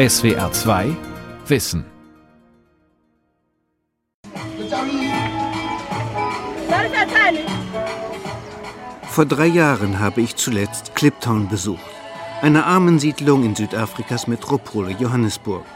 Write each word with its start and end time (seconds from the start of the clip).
SWR 0.00 0.50
2 0.50 0.96
Wissen. 1.46 1.84
Vor 9.10 9.26
drei 9.26 9.46
Jahren 9.46 9.98
habe 9.98 10.22
ich 10.22 10.36
zuletzt 10.36 10.94
Cliptown 10.94 11.50
besucht, 11.50 11.82
eine 12.40 12.64
Armensiedlung 12.64 13.44
in 13.44 13.54
Südafrikas 13.54 14.26
Metropole 14.26 14.92
Johannesburg. 14.92 15.66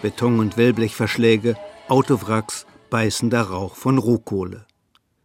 Beton- 0.00 0.38
und 0.38 0.56
Wellblechverschläge, 0.56 1.54
Autowracks, 1.88 2.64
beißender 2.88 3.42
Rauch 3.42 3.76
von 3.76 3.98
Rohkohle. 3.98 4.64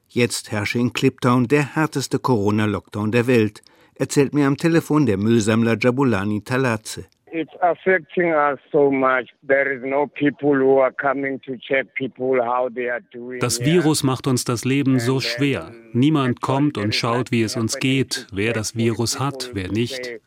Jetzt 0.09 0.51
herrsche 0.51 0.79
in 0.79 0.91
Cliptown 0.91 1.47
der 1.47 1.75
härteste 1.75 2.19
Corona-Lockdown 2.19 3.13
der 3.13 3.25
Welt, 3.27 3.61
erzählt 3.95 4.33
mir 4.33 4.47
am 4.47 4.57
Telefon 4.57 5.05
der 5.05 5.15
Müllsammler 5.15 5.77
Jabulani 5.79 6.43
Talatze. 6.43 7.05
It's 7.31 7.51
affecting 7.61 8.33
us 8.33 8.59
so 8.71 8.89
much. 8.89 9.29
There 9.45 9.73
is 9.73 9.83
no 9.83 10.07
people 10.07 10.55
who 10.55 10.79
are 10.79 10.93
coming 10.93 11.41
to 11.41 11.57
check 11.57 11.93
people 11.95 12.41
how 12.41 12.69
they 12.73 12.89
are 12.89 13.01
doing. 13.11 13.39
Das 13.39 13.59
Virus 13.59 14.04
macht 14.04 14.27
uns 14.27 14.45
das 14.45 14.63
Leben 14.63 14.99
so 14.99 15.19
schwer. 15.19 15.71
Niemand 15.91 16.41
kommt 16.41 16.77
und 16.77 16.95
schaut, 16.95 17.32
wie 17.32 17.43
es 17.43 17.57
uns 17.57 17.79
geht, 17.79 18.27
wer 18.32 18.54
das 18.54 18.77
Virus 18.77 19.19
hat, 19.19 19.51
wer 19.54 19.69
nicht. 19.69 20.19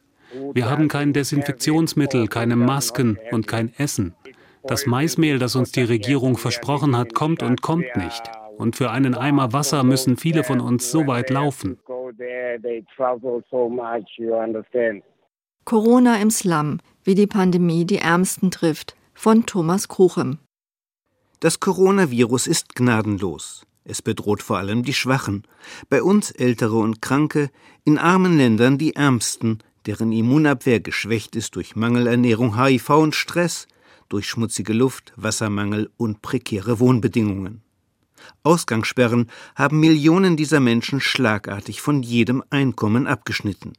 Wir 0.52 0.70
haben 0.70 0.88
kein 0.88 1.12
Desinfektionsmittel, 1.12 2.28
keine 2.28 2.56
Masken 2.56 3.18
und 3.32 3.48
kein 3.48 3.72
Essen. 3.78 4.14
Das 4.62 4.86
Maismehl, 4.86 5.38
das 5.38 5.56
uns 5.56 5.72
die 5.72 5.82
Regierung 5.82 6.36
versprochen 6.36 6.96
hat, 6.96 7.14
kommt 7.14 7.42
und 7.42 7.62
kommt 7.62 7.96
nicht. 7.96 8.22
Und 8.58 8.76
für 8.76 8.90
einen 8.90 9.14
Eimer 9.14 9.54
Wasser 9.54 9.84
müssen 9.84 10.18
viele 10.18 10.44
von 10.44 10.60
uns 10.60 10.90
so 10.90 11.06
weit 11.06 11.30
laufen. 11.30 11.78
Corona 15.64 16.20
im 16.20 16.30
Slum, 16.30 16.78
wie 17.04 17.14
die 17.14 17.26
Pandemie 17.26 17.84
die 17.84 17.98
Ärmsten 17.98 18.50
trifft, 18.50 18.96
von 19.14 19.46
Thomas 19.46 19.88
Kruchem. 19.88 20.38
Das 21.40 21.60
Coronavirus 21.60 22.46
ist 22.46 22.74
gnadenlos. 22.74 23.66
Es 23.84 24.02
bedroht 24.02 24.42
vor 24.42 24.58
allem 24.58 24.82
die 24.82 24.92
Schwachen, 24.92 25.44
bei 25.88 26.02
uns 26.02 26.30
Ältere 26.30 26.76
und 26.76 27.00
Kranke, 27.00 27.50
in 27.84 27.98
armen 27.98 28.36
Ländern 28.36 28.78
die 28.78 28.94
Ärmsten, 28.94 29.58
deren 29.86 30.12
Immunabwehr 30.12 30.80
geschwächt 30.80 31.36
ist 31.36 31.56
durch 31.56 31.76
Mangelernährung, 31.76 32.62
HIV 32.62 32.90
und 32.90 33.14
Stress, 33.14 33.66
durch 34.08 34.28
schmutzige 34.28 34.72
Luft, 34.72 35.12
Wassermangel 35.16 35.90
und 35.96 36.20
prekäre 36.20 36.78
Wohnbedingungen. 36.80 37.62
Ausgangssperren 38.42 39.30
haben 39.54 39.80
Millionen 39.80 40.36
dieser 40.36 40.60
Menschen 40.60 41.00
schlagartig 41.00 41.80
von 41.80 42.02
jedem 42.02 42.42
Einkommen 42.50 43.06
abgeschnitten. 43.06 43.72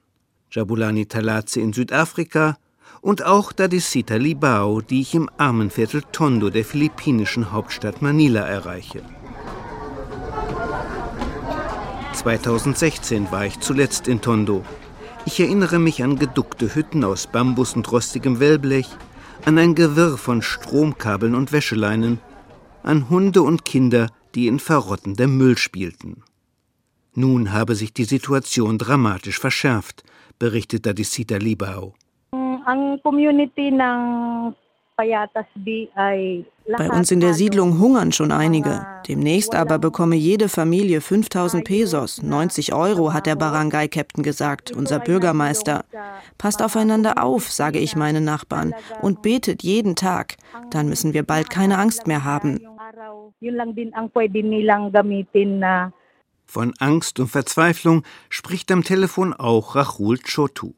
Jabulani 0.52 1.06
Talatze 1.06 1.62
in 1.62 1.72
Südafrika 1.72 2.58
und 3.00 3.24
auch 3.24 3.54
Dadisita 3.54 4.16
Libao, 4.16 4.82
die 4.82 5.00
ich 5.00 5.16
im 5.16 5.30
Armenviertel 5.38 6.04
Tondo 6.12 6.50
der 6.50 6.66
philippinischen 6.66 7.54
Hauptstadt 7.54 8.02
Manila 8.02 8.42
erreiche. 8.42 9.02
2016 12.14 13.32
war 13.32 13.46
ich 13.46 13.62
zuletzt 13.62 14.10
in 14.10 14.20
Tondo. 14.20 14.66
Ich 15.26 15.40
erinnere 15.40 15.80
mich 15.80 16.04
an 16.04 16.20
geduckte 16.20 16.76
Hütten 16.76 17.06
aus 17.06 17.28
Bambus 17.28 17.76
und 17.76 17.90
rostigem 17.90 18.42
Wellblech, 18.42 18.90
an 19.46 19.58
ein 19.58 19.74
Gewirr 19.74 20.18
von 20.18 20.42
Stromkabeln 20.42 21.34
und 21.34 21.54
Wäscheleinen, 21.54 22.20
an 22.84 23.10
Hunde 23.10 23.42
und 23.42 23.64
Kinder, 23.64 24.10
die 24.36 24.48
in 24.48 24.60
verrottendem 24.60 25.38
Müll 25.38 25.58
spielten. 25.58 26.24
Nun 27.14 27.54
habe 27.54 27.76
sich 27.76 27.94
die 27.94 28.04
Situation 28.04 28.78
dramatisch 28.78 29.40
verschärft, 29.40 30.04
berichtet 30.42 30.88
Dadisita 30.88 31.38
Libao. 31.38 31.94
Bei 36.78 36.90
uns 36.90 37.12
in 37.12 37.20
der 37.20 37.34
Siedlung 37.36 37.80
hungern 37.80 38.12
schon 38.12 38.32
einige. 38.32 38.86
Demnächst 39.08 39.54
aber 39.54 39.78
bekomme 39.78 40.16
jede 40.16 40.50
Familie 40.50 41.00
5000 41.02 41.64
Pesos. 41.64 42.24
90 42.24 42.74
Euro, 42.74 43.14
hat 43.14 43.28
der 43.28 43.36
Barangay-Captain 43.36 44.24
gesagt, 44.24 44.72
unser 44.72 45.00
Bürgermeister. 45.00 45.86
Passt 46.40 46.64
aufeinander 46.64 47.24
auf, 47.24 47.52
sage 47.52 47.78
ich 47.78 47.96
meinen 47.96 48.24
Nachbarn, 48.24 48.74
und 49.02 49.22
betet 49.22 49.62
jeden 49.62 49.96
Tag. 49.96 50.38
Dann 50.72 50.90
müssen 50.90 51.14
wir 51.14 51.24
bald 51.24 51.52
keine 51.52 51.78
Angst 51.78 52.08
mehr 52.08 52.24
haben. 52.24 52.60
Von 56.54 56.74
Angst 56.80 57.18
und 57.22 57.28
Verzweiflung 57.28 58.04
spricht 58.30 58.74
am 58.74 58.84
Telefon 58.84 59.32
auch 59.32 59.74
Rahul 59.78 60.18
Chotu, 60.18 60.74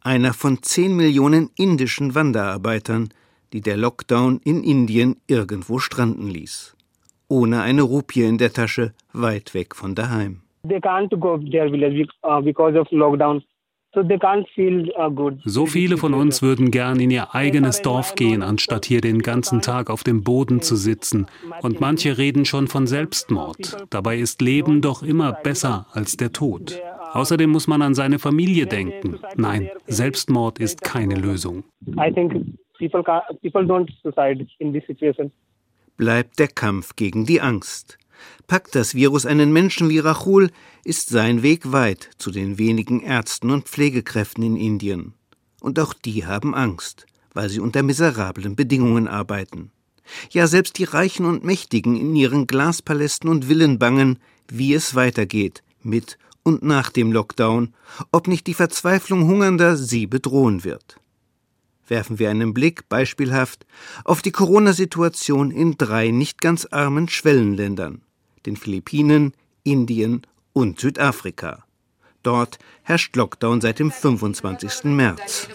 einer 0.00 0.32
von 0.32 0.62
10 0.62 0.94
Millionen 0.94 1.50
indischen 1.56 2.14
Wanderarbeitern, 2.14 3.08
die 3.52 3.60
der 3.60 3.76
Lockdown 3.76 4.38
in 4.44 4.62
Indien 4.62 5.16
irgendwo 5.26 5.80
stranden 5.80 6.28
ließ. 6.28 6.76
Ohne 7.26 7.62
eine 7.62 7.82
Rupie 7.82 8.22
in 8.22 8.38
der 8.38 8.52
Tasche, 8.52 8.94
weit 9.12 9.54
weg 9.54 9.74
von 9.74 9.96
daheim. 9.96 10.42
They 10.62 10.78
can't 10.78 11.10
go 11.18 11.36
their 11.36 11.68
village 11.68 12.06
uh, 12.22 12.40
because 12.40 12.78
of 12.78 12.86
lockdown. 12.92 13.42
So 13.94 14.02
they 14.02 14.18
can't 14.18 14.46
feel 14.54 14.90
uh, 14.98 15.08
good. 15.10 15.38
So 15.44 15.64
viele 15.64 15.96
von 15.96 16.12
uns 16.12 16.42
würden 16.42 16.70
gern 16.70 17.00
in 17.00 17.10
ihr 17.10 17.34
eigenes 17.34 17.80
Dorf 17.80 18.14
gehen, 18.16 18.42
anstatt 18.42 18.84
hier 18.84 19.00
den 19.00 19.20
ganzen 19.20 19.62
Tag 19.62 19.88
auf 19.88 20.04
dem 20.04 20.22
Boden 20.22 20.60
zu 20.60 20.76
sitzen. 20.76 21.26
Und 21.62 21.80
manche 21.80 22.18
reden 22.18 22.44
schon 22.44 22.68
von 22.68 22.86
Selbstmord. 22.86 23.86
Dabei 23.88 24.18
ist 24.18 24.42
Leben 24.42 24.82
doch 24.82 25.02
immer 25.02 25.32
besser 25.32 25.86
als 25.92 26.18
der 26.18 26.32
Tod. 26.32 26.78
Außerdem 27.12 27.48
muss 27.48 27.66
man 27.66 27.80
an 27.80 27.94
seine 27.94 28.18
Familie 28.18 28.66
denken. 28.66 29.18
Nein, 29.36 29.70
Selbstmord 29.86 30.58
ist 30.58 30.82
keine 30.82 31.14
Lösung. 31.14 31.64
I 31.98 32.12
think 32.12 32.34
people 32.78 33.02
ca- 33.02 33.24
people 33.40 33.62
don't 33.62 33.88
suicide 34.02 34.46
in 34.58 34.74
this 34.74 34.84
situation. 34.86 35.32
Bleibt 35.96 36.38
der 36.38 36.48
Kampf 36.48 36.94
gegen 36.94 37.24
die 37.24 37.40
Angst. 37.40 37.98
Packt 38.46 38.74
das 38.74 38.94
Virus 38.94 39.26
einen 39.26 39.52
Menschen 39.52 39.88
wie 39.88 39.98
Rachul, 39.98 40.50
ist 40.84 41.08
sein 41.08 41.42
Weg 41.42 41.72
weit 41.72 42.10
zu 42.18 42.30
den 42.30 42.58
wenigen 42.58 43.00
Ärzten 43.00 43.50
und 43.50 43.68
Pflegekräften 43.68 44.42
in 44.42 44.56
Indien. 44.56 45.14
Und 45.60 45.78
auch 45.78 45.92
die 45.92 46.26
haben 46.26 46.54
Angst, 46.54 47.06
weil 47.34 47.48
sie 47.48 47.60
unter 47.60 47.82
miserablen 47.82 48.56
Bedingungen 48.56 49.08
arbeiten. 49.08 49.70
Ja, 50.30 50.46
selbst 50.46 50.78
die 50.78 50.84
Reichen 50.84 51.26
und 51.26 51.44
Mächtigen 51.44 51.96
in 51.96 52.16
ihren 52.16 52.46
Glaspalästen 52.46 53.28
und 53.28 53.46
Villen 53.46 53.78
bangen, 53.78 54.18
wie 54.48 54.72
es 54.72 54.94
weitergeht, 54.94 55.62
mit 55.82 56.18
und 56.42 56.62
nach 56.62 56.90
dem 56.90 57.12
Lockdown, 57.12 57.74
ob 58.10 58.26
nicht 58.26 58.46
die 58.46 58.54
Verzweiflung 58.54 59.26
Hungernder 59.28 59.76
sie 59.76 60.06
bedrohen 60.06 60.64
wird. 60.64 60.96
Werfen 61.86 62.18
wir 62.18 62.30
einen 62.30 62.54
Blick, 62.54 62.88
beispielhaft, 62.88 63.66
auf 64.04 64.22
die 64.22 64.32
Corona-Situation 64.32 65.50
in 65.50 65.76
drei 65.76 66.10
nicht 66.10 66.40
ganz 66.40 66.66
armen 66.70 67.08
Schwellenländern, 67.08 68.02
den 68.48 68.56
Philippinen, 68.56 69.34
Indien 69.62 70.22
und 70.54 70.80
Südafrika. 70.80 71.64
Dort 72.22 72.58
herrscht 72.82 73.14
Lockdown 73.14 73.60
seit 73.60 73.78
dem 73.78 73.92
25. 73.92 74.84
März. 74.84 75.48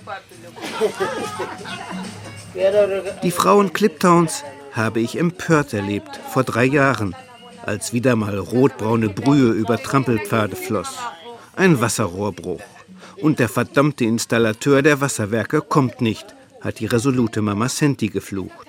Die 3.23 3.31
Frauen 3.31 3.73
Cliptowns 3.73 4.43
habe 4.71 5.01
ich 5.01 5.17
empört 5.17 5.73
erlebt, 5.73 6.19
vor 6.29 6.43
drei 6.43 6.65
Jahren, 6.65 7.15
als 7.63 7.93
wieder 7.93 8.15
mal 8.15 8.37
rotbraune 8.37 9.09
Brühe 9.09 9.51
über 9.51 9.77
Trampelpfade 9.77 10.55
floss. 10.55 10.95
Ein 11.55 11.81
Wasserrohrbruch. 11.81 12.61
Und 13.17 13.39
der 13.39 13.49
verdammte 13.49 14.05
Installateur 14.05 14.81
der 14.81 15.01
Wasserwerke 15.01 15.61
kommt 15.61 16.01
nicht, 16.01 16.35
hat 16.61 16.79
die 16.79 16.85
resolute 16.85 17.41
Mama 17.41 17.69
Senti 17.69 18.07
geflucht. 18.07 18.67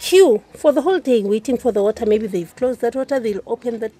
Queue 0.00 0.40
for 0.54 0.72
the 0.72 0.80
whole 0.80 1.00
day 1.00 1.22
waiting 1.24 1.58
for 1.58 1.72
the 1.72 1.80
water. 1.80 2.06
Maybe 2.06 2.26
they've 2.28 2.54
closed 2.56 2.80
that 2.80 2.94
water, 2.94 3.20
they'll 3.20 3.42
open 3.44 3.80
that. 3.80 3.92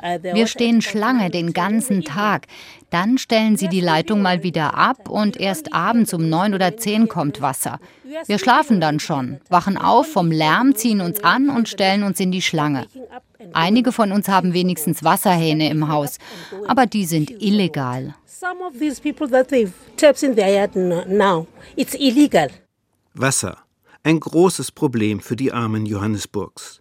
uh, 0.00 0.18
Wir 0.34 0.46
stehen 0.46 0.80
Schlange 0.80 1.30
den 1.30 1.52
ganzen 1.52 2.04
Tag. 2.04 2.46
Dann 2.90 3.18
stellen 3.18 3.56
sie 3.56 3.68
die 3.68 3.80
Leitung 3.80 4.22
mal 4.22 4.42
wieder 4.44 4.74
ab 4.78 5.08
und 5.08 5.36
erst 5.38 5.74
abends 5.74 6.14
um 6.14 6.28
neun 6.28 6.54
oder 6.54 6.76
zehn 6.76 7.08
kommt 7.08 7.40
Wasser. 7.40 7.80
Wir 8.26 8.38
schlafen 8.38 8.80
dann 8.80 9.00
schon, 9.00 9.40
wachen 9.50 9.76
auf 9.76 10.06
vom 10.06 10.30
Lärm, 10.30 10.74
ziehen 10.76 11.00
uns 11.00 11.22
an 11.24 11.50
und 11.50 11.68
stellen 11.68 12.04
uns 12.04 12.20
in 12.20 12.30
die 12.30 12.40
Schlange. 12.42 12.86
Einige 13.52 13.90
von 13.92 14.12
uns 14.12 14.28
haben 14.28 14.54
wenigstens 14.54 15.02
Wasserhähne 15.04 15.68
im 15.68 15.88
Haus, 15.88 16.18
aber 16.68 16.86
die 16.86 17.04
sind 17.04 17.30
illegal. 17.42 18.14
Some 18.26 18.64
of 18.64 18.78
these 18.78 19.00
people 19.02 19.28
that 19.28 19.48
they've 19.48 19.72
taps 19.96 20.22
in 20.22 20.36
their 20.36 20.48
yard 20.54 20.76
n- 20.76 21.04
now, 21.18 21.46
it's 21.76 21.94
illegal. 21.94 22.48
Wasser. 23.14 23.56
Ein 24.08 24.20
großes 24.20 24.72
Problem 24.72 25.20
für 25.20 25.36
die 25.36 25.52
Armen 25.52 25.84
Johannesburgs. 25.84 26.80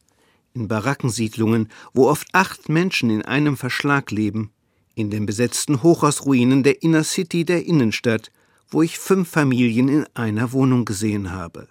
In 0.53 0.69
Barackensiedlungen, 0.69 1.67
wo 1.93 2.07
oft 2.07 2.29
acht 2.31 2.69
Menschen 2.69 3.09
in 3.09 3.21
einem 3.21 3.57
Verschlag 3.57 4.11
leben, 4.11 4.51
in 4.95 5.09
den 5.09 5.25
besetzten 5.25 5.83
Hochhausruinen 5.83 6.63
der 6.63 6.83
Inner 6.83 7.03
City 7.03 7.43
der 7.43 7.65
Innenstadt, 7.65 8.31
wo 8.69 8.81
ich 8.81 8.97
fünf 8.97 9.27
Familien 9.27 9.89
in 9.89 10.05
einer 10.13 10.53
Wohnung 10.53 10.85
gesehen 10.85 11.33
habe. 11.33 11.67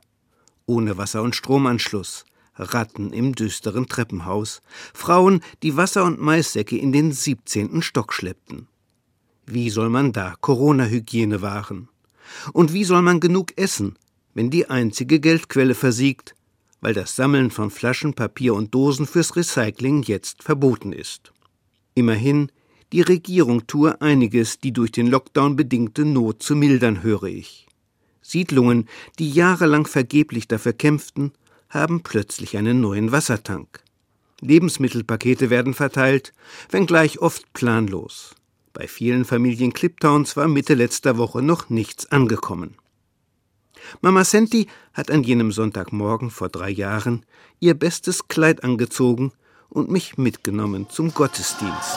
Ohne 0.67 0.99
Wasser- 0.99 1.23
und 1.23 1.35
Stromanschluss, 1.35 2.27
Ratten 2.57 3.15
im 3.15 3.35
düsteren 3.35 3.87
Treppenhaus, 3.87 4.61
Frauen, 4.93 5.41
die 5.63 5.75
Wasser 5.75 6.05
und 6.05 6.21
Maissäcke 6.21 6.77
in 6.77 6.93
den 6.93 7.13
17. 7.13 7.81
Stock 7.81 8.13
schleppten. 8.13 8.69
Wie 9.47 9.71
soll 9.71 9.89
man 9.89 10.13
da 10.13 10.35
Corona-Hygiene 10.39 11.41
wahren? 11.41 11.89
Und 12.53 12.75
wie 12.75 12.85
soll 12.85 13.01
man 13.01 13.21
genug 13.21 13.57
essen, 13.57 13.97
wenn 14.37 14.51
die 14.51 14.69
einzige 14.69 15.19
Geldquelle 15.19 15.75
versiegt, 15.75 16.35
weil 16.83 16.93
das 16.93 17.17
Sammeln 17.17 17.51
von 17.51 17.71
Flaschen, 17.71 18.13
Papier 18.13 18.53
und 18.53 18.75
Dosen 18.75 19.07
fürs 19.07 19.35
Recycling 19.35 20.03
jetzt 20.03 20.43
verboten 20.43 20.93
ist. 20.93 21.33
Immerhin, 21.95 22.53
die 22.93 23.01
Regierung 23.01 23.67
tue 23.67 23.99
einiges, 24.03 24.59
die 24.59 24.75
durch 24.75 24.93
den 24.93 25.07
Lockdown 25.07 25.57
bedingte 25.57 26.05
Not 26.05 26.43
zu 26.43 26.55
mildern, 26.55 27.03
höre 27.03 27.23
ich. 27.23 27.67
Siedlungen, 28.21 28.91
die 29.19 29.31
jahrelang 29.31 29.87
vergeblich 29.87 30.47
dafür 30.47 30.75
kämpften, 30.75 31.33
haben 31.71 32.03
plötzlich 32.03 32.59
einen 32.59 32.83
neuen 32.83 33.13
Wassertank. 33.13 33.83
Lebensmittelpakete 34.43 35.49
werden 35.49 35.73
verteilt, 35.73 36.35
wenngleich 36.71 37.21
oft 37.21 37.55
planlos. 37.55 38.35
Bei 38.75 38.87
vielen 38.87 39.25
Familien 39.25 39.73
Cliptowns 39.73 40.37
war 40.37 40.47
Mitte 40.47 40.75
letzter 40.75 41.17
Woche 41.17 41.41
noch 41.41 41.71
nichts 41.71 42.13
angekommen. 42.13 42.77
Mama 44.01 44.25
Senti 44.25 44.69
hat 44.93 45.11
an 45.11 45.23
jenem 45.23 45.53
Sonntagmorgen 45.53 46.31
vor 46.31 46.49
drei 46.49 46.71
Jahren 46.71 47.25
ihr 47.61 47.75
bestes 47.75 48.29
Kleid 48.29 48.65
angezogen 48.65 49.33
und 49.69 49.91
mich 49.91 50.19
mitgenommen 50.19 50.89
zum 50.89 51.13
Gottesdienst. 51.13 51.97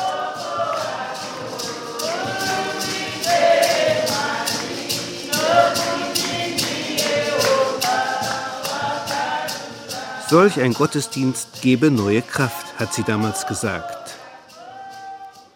Solch 10.29 10.61
ein 10.61 10.73
Gottesdienst 10.73 11.63
gebe 11.63 11.89
neue 11.89 12.21
Kraft, 12.21 12.79
hat 12.79 12.93
sie 12.93 13.03
damals 13.03 13.47
gesagt. 13.47 14.15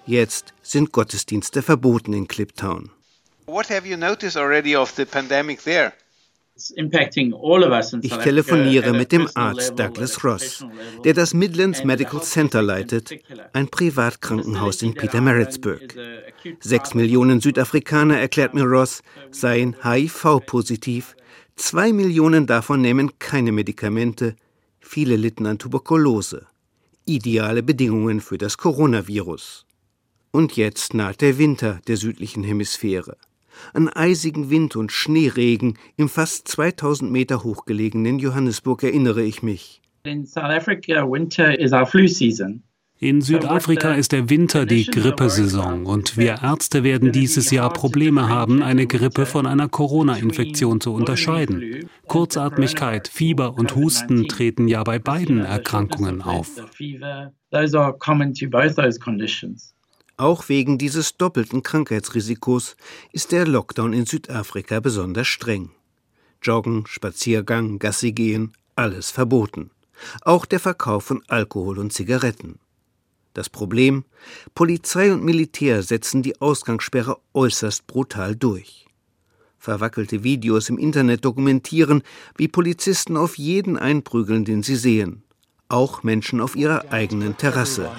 Jetzt 0.08 0.54
sind 0.64 0.92
Gottesdienste 0.92 1.62
verboten 1.62 2.12
in 2.14 2.28
Cliptown. 2.28 2.90
What 3.46 3.70
have 3.70 3.88
you 3.88 3.98
noticed 3.98 4.36
already 4.36 4.76
of 4.76 4.92
the 4.96 5.06
pandemic 5.06 5.64
there? 5.64 5.94
Ich 6.56 8.18
telefoniere 8.18 8.94
mit 8.94 9.12
dem 9.12 9.28
Arzt 9.34 9.80
Douglas 9.80 10.24
Ross, 10.24 10.64
der 11.04 11.16
das 11.16 11.34
Midlands 11.34 11.84
Medical 11.84 12.22
Center 12.22 12.62
leitet, 12.62 13.12
ein 13.54 13.68
Privatkrankenhaus 13.68 14.84
in 14.84 14.94
Petermaritzburg. 14.94 15.96
Sechs 16.60 16.94
Millionen 16.94 17.42
Südafrikaner, 17.42 18.20
erklärt 18.20 18.54
mir 18.54 18.66
Ross, 18.66 19.02
seien 19.32 19.76
HIV-positiv. 19.84 21.16
Zwei 21.56 21.92
Millionen 21.92 22.46
davon 22.46 22.82
nehmen 22.82 23.18
keine 23.18 23.52
Medikamente. 23.52 24.36
Viele 24.80 25.16
litten 25.16 25.48
an 25.48 25.58
Tuberkulose. 25.58 26.46
Ideale 27.06 27.64
Bedingungen 27.64 28.22
für 28.22 28.38
das 28.38 28.58
Coronavirus. 28.60 29.66
Und 30.32 30.56
jetzt 30.56 30.94
naht 30.94 31.22
der 31.22 31.40
Winter 31.40 31.82
der 31.88 31.98
südlichen 31.98 32.44
Hemisphäre. 32.44 33.18
An 33.74 33.90
eisigen 33.90 34.50
Wind 34.50 34.76
und 34.76 34.92
Schneeregen 34.92 35.78
im 35.98 36.10
fast 36.10 36.48
2000 36.48 37.12
Meter 37.12 37.44
hochgelegenen 37.44 38.20
Johannesburg 38.20 38.84
erinnere 38.84 39.24
ich 39.24 39.44
mich. 39.44 39.82
In 43.04 43.20
Südafrika 43.20 43.96
ist 43.96 44.14
der 44.14 44.30
Winter 44.30 44.66
die 44.66 44.86
Grippesaison 44.86 45.86
und 45.86 46.16
wir 46.16 46.40
Ärzte 46.42 46.86
werden 46.86 47.12
dieses 47.12 47.52
Jahr 47.52 47.74
Probleme 47.74 48.30
haben, 48.30 48.64
eine 48.64 48.88
Grippe 48.88 49.26
von 49.26 49.46
einer 49.46 49.68
Corona-Infektion 49.68 50.80
zu 50.80 50.94
unterscheiden. 50.94 51.90
Kurzatmigkeit, 52.08 53.10
Fieber 53.10 53.58
und 53.58 53.76
Husten 53.76 54.30
treten 54.30 54.70
ja 54.70 54.84
bei 54.84 55.00
beiden 55.00 55.44
Erkrankungen 55.44 56.22
auf. 56.22 56.50
Auch 60.18 60.48
wegen 60.48 60.77
dieses 60.77 61.18
doppelten 61.18 61.63
Krankheitsrisikos 61.63 62.75
ist 63.12 63.31
der 63.31 63.48
Lockdown 63.48 63.94
in 63.94 64.06
Südafrika 64.06 64.80
besonders 64.80 65.27
streng. 65.27 65.71
Joggen, 66.42 66.86
Spaziergang, 66.86 67.80
Gassi 67.80 68.12
gehen, 68.12 68.54
alles 68.75 69.10
verboten. 69.10 69.71
Auch 70.21 70.45
der 70.45 70.60
Verkauf 70.60 71.06
von 71.06 71.24
Alkohol 71.27 71.80
und 71.80 71.94
Zigaretten. 71.94 72.60
Das 73.33 73.50
Problem? 73.50 74.06
Polizei 74.54 75.12
und 75.12 75.24
Militär 75.24 75.81
setzen 75.81 76.21
die 76.21 76.39
Ausgangssperre 76.39 77.18
äußerst 77.33 77.88
brutal 77.88 78.36
durch. 78.36 78.86
Verwackelte 79.57 80.24
Videos 80.24 80.69
im 80.69 80.77
Internet 80.77 81.25
dokumentieren, 81.25 82.04
wie 82.36 82.48
Polizisten 82.48 83.18
auf 83.18 83.38
jeden 83.38 83.77
einprügeln, 83.77 84.45
den 84.45 84.62
sie 84.62 84.75
sehen. 84.75 85.24
Auch 85.69 86.04
Menschen 86.04 86.42
auf 86.42 86.56
ihrer 86.56 86.92
eigenen 86.92 87.38
Terrasse. 87.38 87.89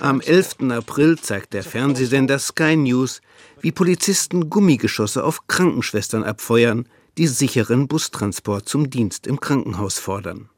Am 0.00 0.20
11. 0.20 0.56
April 0.70 1.18
zeigt 1.18 1.54
der 1.54 1.62
Fernsehsender 1.62 2.38
Sky 2.38 2.76
News, 2.76 3.22
wie 3.62 3.72
Polizisten 3.72 4.50
Gummigeschosse 4.50 5.24
auf 5.24 5.46
Krankenschwestern 5.46 6.24
abfeuern, 6.24 6.86
die 7.16 7.26
sicheren 7.26 7.88
Bustransport 7.88 8.68
zum 8.68 8.90
Dienst 8.90 9.26
im 9.26 9.40
Krankenhaus 9.40 9.98
fordern. 9.98 10.50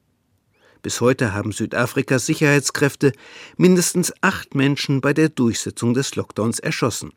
Bis 0.82 1.00
heute 1.00 1.32
haben 1.32 1.52
Südafrikas 1.52 2.26
Sicherheitskräfte 2.26 3.12
mindestens 3.56 4.12
acht 4.20 4.56
Menschen 4.56 5.00
bei 5.00 5.12
der 5.12 5.28
Durchsetzung 5.28 5.94
des 5.94 6.16
Lockdowns 6.16 6.58
erschossen. 6.58 7.12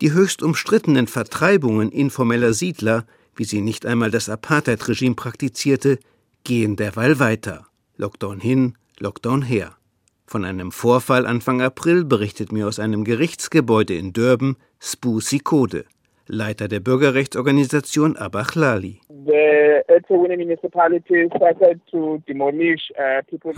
Die 0.00 0.12
höchst 0.12 0.42
umstrittenen 0.42 1.06
Vertreibungen 1.06 1.92
informeller 1.92 2.54
Siedler, 2.54 3.04
wie 3.36 3.44
sie 3.44 3.60
nicht 3.60 3.84
einmal 3.84 4.10
das 4.10 4.30
Apartheid-Regime 4.30 5.16
praktizierte, 5.16 5.98
gehen 6.44 6.76
derweil 6.76 7.18
weiter. 7.18 7.66
Lockdown 7.96 8.40
hin, 8.40 8.74
Lockdown 8.98 9.42
her. 9.42 9.76
Von 10.26 10.44
einem 10.44 10.70
Vorfall 10.70 11.26
Anfang 11.26 11.60
April 11.60 12.04
berichtet 12.04 12.52
mir 12.52 12.68
aus 12.68 12.78
einem 12.78 13.04
Gerichtsgebäude 13.04 13.94
in 13.94 14.12
Durban 14.12 14.56
Spu 14.78 15.20
Sikode, 15.20 15.86
Leiter 16.26 16.68
der 16.68 16.78
Bürgerrechtsorganisation 16.78 18.16
Abachlali. 18.16 19.00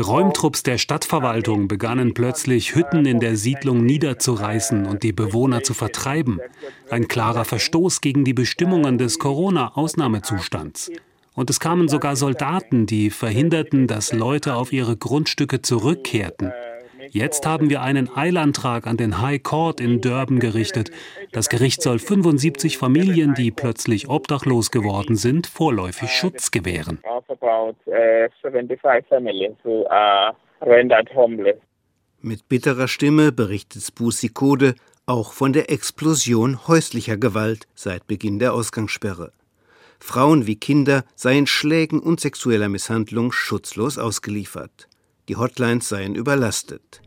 Räumtrupps 0.09 0.63
der 0.63 0.79
Stadtverwaltung 0.79 1.69
begannen 1.69 2.15
plötzlich 2.15 2.75
Hütten 2.75 3.05
in 3.05 3.21
der 3.21 3.37
Siedlung 3.37 3.85
niederzureißen 3.85 4.87
und 4.87 5.03
die 5.03 5.13
Bewohner 5.13 5.63
zu 5.63 5.75
vertreiben. 5.75 6.41
Ein 6.91 7.07
klarer 7.07 7.45
Verstoß 7.45 8.01
gegen 8.01 8.25
die 8.25 8.35
Bestimmungen 8.35 8.97
des 8.97 9.19
Corona-Ausnahmezustands. 9.19 10.91
Und 11.35 11.51
es 11.51 11.61
kamen 11.61 11.89
sogar 11.89 12.17
Soldaten, 12.17 12.87
die 12.87 13.11
verhinderten, 13.11 13.87
dass 13.87 14.13
Leute 14.13 14.55
auf 14.55 14.73
ihre 14.73 14.97
Grundstücke 14.97 15.63
zurückkehrten. 15.63 16.53
Jetzt 17.11 17.47
haben 17.47 17.69
wir 17.69 17.83
einen 17.83 18.15
Eilantrag 18.15 18.87
an 18.87 18.97
den 18.97 19.21
High 19.21 19.43
Court 19.43 19.81
in 19.81 20.01
Durban 20.01 20.39
gerichtet. 20.39 20.91
Das 21.33 21.49
Gericht 21.49 21.83
soll 21.83 21.99
75 21.99 22.79
Familien, 22.79 23.35
die 23.35 23.51
plötzlich 23.51 24.09
obdachlos 24.09 24.71
geworden 24.71 25.17
sind, 25.17 25.47
vorläufig 25.47 26.11
Schutz 26.11 26.51
gewähren. 26.51 27.01
Mit 32.21 32.49
bitterer 32.49 32.89
Stimme 32.89 33.33
berichtet 33.33 33.83
Spusikode 33.83 34.75
auch 35.07 35.33
von 35.33 35.53
der 35.53 35.71
Explosion 35.71 36.69
häuslicher 36.69 37.17
Gewalt 37.17 37.67
seit 37.75 38.07
Beginn 38.07 38.39
der 38.39 38.55
Ausgangssperre. 38.55 39.33
Frauen 40.03 40.49
wie 40.49 40.57
Kinder 40.57 41.05
seien 41.15 41.47
Schlägen 41.47 42.01
und 42.01 42.19
sexueller 42.19 42.69
Misshandlung 42.69 43.31
schutzlos 43.31 43.99
ausgeliefert. 43.99 44.89
Die 45.29 45.37
Hotlines 45.37 45.89
seien 45.89 46.17
überlastet. 46.17 47.01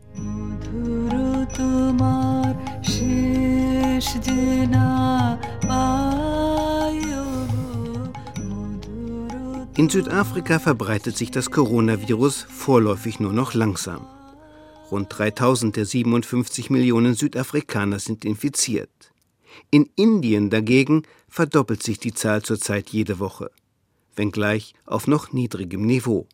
In 9.76 9.90
Südafrika 9.90 10.58
verbreitet 10.58 11.18
sich 11.18 11.30
das 11.30 11.50
Coronavirus 11.50 12.46
vorläufig 12.48 13.20
nur 13.20 13.34
noch 13.34 13.52
langsam. 13.52 14.06
Rund 14.90 15.08
3000 15.10 15.76
der 15.76 15.84
57 15.84 16.70
Millionen 16.70 17.14
Südafrikaner 17.14 17.98
sind 17.98 18.24
infiziert. 18.24 19.12
In 19.70 19.88
Indien 19.96 20.50
dagegen 20.50 21.02
verdoppelt 21.28 21.82
sich 21.82 21.98
die 21.98 22.14
Zahl 22.14 22.42
zurzeit 22.42 22.90
jede 22.90 23.18
Woche, 23.18 23.50
wenngleich 24.14 24.74
auf 24.84 25.06
noch 25.06 25.32
niedrigem 25.32 25.84
Niveau. 25.84 26.26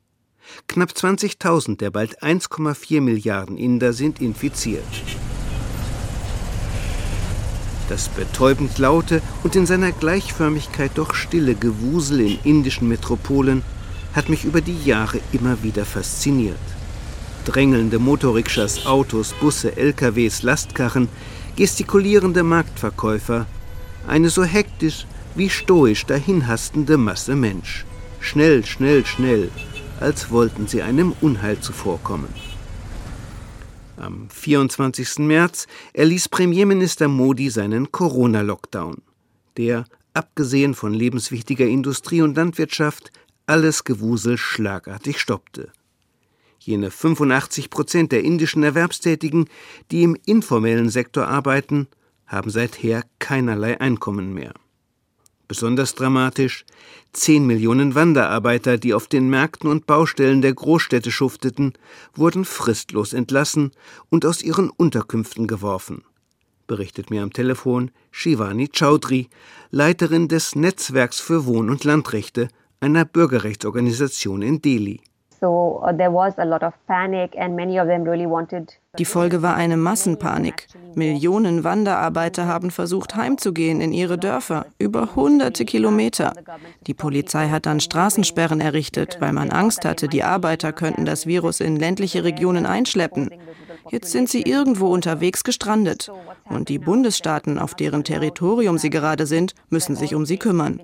Knapp 0.68 0.90
20.000 0.90 1.76
der 1.76 1.90
bald 1.90 2.22
1,4 2.22 3.00
Milliarden 3.00 3.56
Inder 3.56 3.92
sind 3.92 4.20
infiziert. 4.20 4.84
Das 7.88 8.08
betäubend 8.08 8.78
laute 8.78 9.20
und 9.42 9.54
in 9.54 9.66
seiner 9.66 9.92
Gleichförmigkeit 9.92 10.92
doch 10.94 11.14
stille 11.14 11.54
Gewusel 11.54 12.20
in 12.20 12.38
indischen 12.42 12.88
Metropolen 12.88 13.62
hat 14.14 14.28
mich 14.28 14.44
über 14.44 14.60
die 14.60 14.82
Jahre 14.84 15.20
immer 15.32 15.62
wieder 15.62 15.84
fasziniert. 15.84 16.56
Drängelnde 17.44 17.98
Motorrikschas, 17.98 18.86
Autos, 18.86 19.34
Busse, 19.40 19.76
LKWs, 19.76 20.42
Lastkarren, 20.42 21.08
gestikulierende 21.56 22.42
Marktverkäufer, 22.42 23.46
eine 24.06 24.30
so 24.30 24.44
hektisch 24.44 25.06
wie 25.34 25.50
stoisch 25.50 26.06
dahinhastende 26.06 26.96
Masse 26.96 27.36
Mensch. 27.36 27.84
Schnell, 28.20 28.64
schnell, 28.64 29.04
schnell, 29.04 29.50
als 30.00 30.30
wollten 30.30 30.66
sie 30.66 30.82
einem 30.82 31.14
Unheil 31.20 31.58
zuvorkommen. 31.60 32.28
Am 33.96 34.28
24. 34.30 35.18
März 35.18 35.66
erließ 35.92 36.28
Premierminister 36.28 37.08
Modi 37.08 37.50
seinen 37.50 37.92
Corona-Lockdown, 37.92 38.96
der, 39.56 39.84
abgesehen 40.14 40.74
von 40.74 40.92
lebenswichtiger 40.92 41.66
Industrie 41.66 42.22
und 42.22 42.36
Landwirtschaft, 42.36 43.12
alles 43.46 43.84
Gewusel 43.84 44.38
schlagartig 44.38 45.20
stoppte. 45.20 45.70
Jene 46.64 46.92
85 46.92 47.70
Prozent 47.70 48.12
der 48.12 48.22
indischen 48.22 48.62
Erwerbstätigen, 48.62 49.48
die 49.90 50.04
im 50.04 50.16
informellen 50.26 50.90
Sektor 50.90 51.26
arbeiten, 51.26 51.88
haben 52.26 52.50
seither 52.50 53.02
keinerlei 53.18 53.80
Einkommen 53.80 54.32
mehr. 54.32 54.54
Besonders 55.48 55.96
dramatisch 55.96 56.64
10 57.14 57.46
Millionen 57.46 57.96
Wanderarbeiter, 57.96 58.78
die 58.78 58.94
auf 58.94 59.08
den 59.08 59.28
Märkten 59.28 59.68
und 59.68 59.86
Baustellen 59.86 60.40
der 60.40 60.54
Großstädte 60.54 61.10
schufteten, 61.10 61.72
wurden 62.14 62.44
fristlos 62.44 63.12
entlassen 63.12 63.72
und 64.08 64.24
aus 64.24 64.40
ihren 64.40 64.70
Unterkünften 64.70 65.48
geworfen, 65.48 66.04
berichtet 66.68 67.10
mir 67.10 67.24
am 67.24 67.32
Telefon 67.32 67.90
Shivani 68.12 68.68
Chaudhry, 68.72 69.28
Leiterin 69.70 70.28
des 70.28 70.54
Netzwerks 70.54 71.18
für 71.18 71.44
Wohn- 71.44 71.70
und 71.70 71.82
Landrechte 71.82 72.48
einer 72.78 73.04
Bürgerrechtsorganisation 73.04 74.42
in 74.42 74.62
Delhi. 74.62 75.00
So 75.42 75.78
uh, 75.84 75.92
there 75.92 76.10
was 76.10 76.34
a 76.38 76.46
lot 76.46 76.62
of 76.62 76.74
panic, 76.86 77.34
and 77.36 77.56
many 77.56 77.78
of 77.78 77.86
them 77.88 78.04
really 78.04 78.26
wanted 78.26 78.74
Die 78.98 79.06
Folge 79.06 79.40
war 79.40 79.56
eine 79.56 79.78
Massenpanik. 79.78 80.66
Millionen 80.94 81.64
Wanderarbeiter 81.64 82.46
haben 82.46 82.70
versucht, 82.70 83.16
heimzugehen 83.16 83.80
in 83.80 83.94
ihre 83.94 84.18
Dörfer, 84.18 84.66
über 84.78 85.14
hunderte 85.16 85.64
Kilometer. 85.64 86.34
Die 86.86 86.92
Polizei 86.92 87.48
hat 87.48 87.64
dann 87.64 87.80
Straßensperren 87.80 88.60
errichtet, 88.60 89.16
weil 89.18 89.32
man 89.32 89.50
Angst 89.50 89.86
hatte, 89.86 90.08
die 90.08 90.22
Arbeiter 90.22 90.74
könnten 90.74 91.06
das 91.06 91.26
Virus 91.26 91.60
in 91.60 91.76
ländliche 91.76 92.22
Regionen 92.22 92.66
einschleppen. 92.66 93.30
Jetzt 93.90 94.12
sind 94.12 94.28
sie 94.28 94.42
irgendwo 94.42 94.88
unterwegs 94.88 95.42
gestrandet. 95.42 96.12
Und 96.50 96.68
die 96.68 96.78
Bundesstaaten, 96.78 97.58
auf 97.58 97.74
deren 97.74 98.04
Territorium 98.04 98.76
sie 98.76 98.90
gerade 98.90 99.24
sind, 99.24 99.54
müssen 99.70 99.96
sich 99.96 100.14
um 100.14 100.26
sie 100.26 100.36
kümmern. 100.36 100.82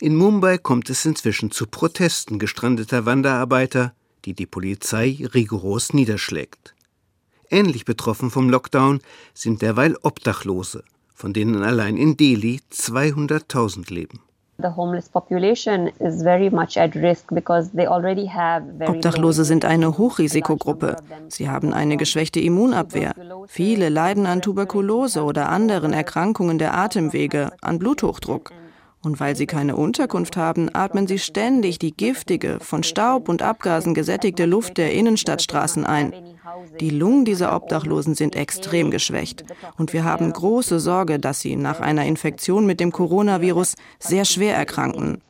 In 0.00 0.14
Mumbai 0.14 0.58
kommt 0.58 0.90
es 0.90 1.04
inzwischen 1.04 1.50
zu 1.50 1.66
Protesten 1.66 2.38
gestrandeter 2.38 3.04
Wanderarbeiter, 3.04 3.94
die 4.24 4.32
die 4.32 4.46
Polizei 4.46 5.18
rigoros 5.34 5.92
niederschlägt. 5.92 6.76
Ähnlich 7.50 7.84
betroffen 7.84 8.30
vom 8.30 8.48
Lockdown 8.48 9.00
sind 9.34 9.60
derweil 9.60 9.96
Obdachlose, 10.02 10.84
von 11.14 11.32
denen 11.32 11.64
allein 11.64 11.96
in 11.96 12.16
Delhi 12.16 12.60
200.000 12.72 13.92
leben. 13.92 14.20
Obdachlose 18.86 19.44
sind 19.44 19.64
eine 19.64 19.98
Hochrisikogruppe. 19.98 20.96
Sie 21.28 21.48
haben 21.48 21.72
eine 21.72 21.96
geschwächte 21.96 22.40
Immunabwehr. 22.40 23.14
Viele 23.46 23.88
leiden 23.88 24.26
an 24.26 24.42
Tuberkulose 24.42 25.22
oder 25.22 25.48
anderen 25.48 25.92
Erkrankungen 25.92 26.58
der 26.58 26.76
Atemwege, 26.76 27.52
an 27.60 27.78
Bluthochdruck. 27.78 28.52
Und 29.02 29.20
weil 29.20 29.36
sie 29.36 29.46
keine 29.46 29.76
Unterkunft 29.76 30.36
haben, 30.36 30.68
atmen 30.72 31.06
sie 31.06 31.18
ständig 31.18 31.78
die 31.78 31.96
giftige, 31.96 32.58
von 32.60 32.82
Staub 32.82 33.28
und 33.28 33.42
Abgasen 33.42 33.94
gesättigte 33.94 34.44
Luft 34.44 34.76
der 34.76 34.92
Innenstadtstraßen 34.92 35.86
ein. 35.86 36.12
Die 36.80 36.90
Lungen 36.90 37.24
dieser 37.24 37.54
Obdachlosen 37.54 38.14
sind 38.14 38.34
extrem 38.34 38.90
geschwächt. 38.90 39.44
Und 39.76 39.92
wir 39.92 40.04
haben 40.04 40.32
große 40.32 40.80
Sorge, 40.80 41.18
dass 41.18 41.40
sie 41.40 41.56
nach 41.56 41.80
einer 41.80 42.06
Infektion 42.06 42.66
mit 42.66 42.80
dem 42.80 42.90
Coronavirus 42.90 43.76
sehr 44.00 44.24
schwer 44.24 44.56
erkranken. 44.56 45.20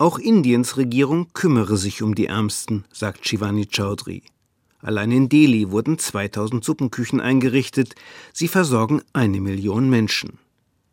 Auch 0.00 0.18
Indiens 0.18 0.76
Regierung 0.76 1.28
kümmere 1.34 1.76
sich 1.76 2.02
um 2.02 2.14
die 2.14 2.26
Ärmsten, 2.26 2.84
sagt 2.92 3.26
Shivani 3.26 3.66
Chaudhry. 3.66 4.22
Allein 4.80 5.10
in 5.10 5.28
Delhi 5.28 5.70
wurden 5.70 5.98
2000 5.98 6.64
Suppenküchen 6.64 7.20
eingerichtet. 7.20 7.94
Sie 8.32 8.48
versorgen 8.48 9.02
eine 9.12 9.40
Million 9.40 9.90
Menschen. 9.90 10.38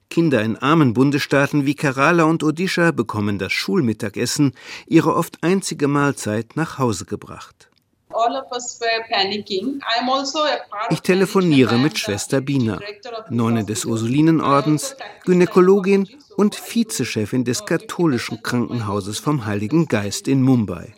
Kinder 0.10 0.42
in 0.44 0.56
armen 0.58 0.94
Bundesstaaten 0.94 1.66
wie 1.66 1.76
Kerala 1.76 2.24
und 2.24 2.44
Odisha 2.44 2.92
bekommen 2.92 3.38
das 3.38 3.52
Schulmittagessen, 3.52 4.54
ihre 4.88 5.16
oft 5.16 5.44
einzige 5.44 5.88
Mahlzeit, 5.88 6.56
nach 6.56 6.78
Hause 6.80 7.06
gebracht. 7.06 7.70
Also 8.10 8.40
ich 10.90 11.02
telefoniere 11.02 11.78
mit 11.78 12.00
Schwester 12.00 12.40
Bina, 12.40 12.80
Nonne 13.30 13.66
des 13.66 13.84
Ursulinenordens, 13.84 14.96
Gynäkologin 15.26 16.08
und 16.38 16.56
Vizechefin 16.56 17.44
des 17.44 17.66
katholischen 17.66 18.42
Krankenhauses 18.42 19.20
vom 19.20 19.46
Heiligen 19.46 19.88
Geist 19.88 20.30
in 20.30 20.42
Mumbai. 20.42 20.94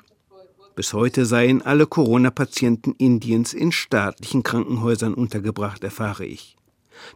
Bis 0.78 0.94
heute 0.94 1.26
seien 1.26 1.64
alle 1.64 1.88
Corona-Patienten 1.88 2.94
Indiens 3.00 3.52
in 3.52 3.72
staatlichen 3.72 4.44
Krankenhäusern 4.44 5.16
untergebracht, 5.16 5.84
erfahre 5.84 6.24
ich. 6.24 6.56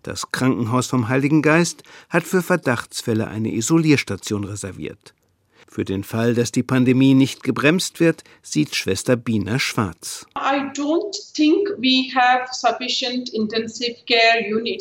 Das 0.02 0.32
Krankenhaus 0.32 0.88
vom 0.88 1.10
Heiligen 1.10 1.44
Geist 1.44 1.84
hat 2.10 2.24
für 2.24 2.42
Verdachtsfälle 2.42 3.28
eine 3.28 3.54
Isolierstation 3.54 4.46
reserviert. 4.46 5.14
Für 5.68 5.86
den 5.86 6.04
Fall, 6.04 6.34
dass 6.34 6.52
die 6.52 6.64
Pandemie 6.64 7.14
nicht 7.14 7.44
gebremst 7.44 8.00
wird, 8.00 8.24
sieht 8.42 8.74
Schwester 8.74 9.16
Bina 9.16 9.60
schwarz. 9.60 10.26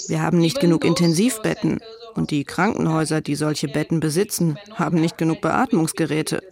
Wir 0.08 0.22
haben 0.22 0.38
nicht 0.38 0.58
genug 0.58 0.84
Intensivbetten. 0.86 1.80
Und 2.14 2.30
die 2.30 2.44
Krankenhäuser, 2.44 3.20
die 3.20 3.34
solche 3.34 3.68
Betten 3.68 4.00
besitzen, 4.00 4.58
haben 4.74 5.02
nicht 5.02 5.18
genug 5.18 5.42
Beatmungsgeräte. 5.42 6.42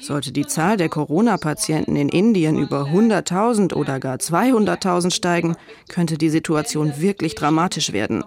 Sollte 0.00 0.30
die 0.32 0.46
Zahl 0.46 0.76
der 0.76 0.88
Corona-Patienten 0.88 1.96
in 1.96 2.08
Indien 2.08 2.56
über 2.56 2.82
100.000 2.82 3.74
oder 3.74 3.98
gar 3.98 4.16
200.000 4.16 5.10
steigen, 5.12 5.56
könnte 5.88 6.18
die 6.18 6.30
Situation 6.30 7.00
wirklich 7.00 7.34
dramatisch 7.34 7.92
werden. 7.92 8.24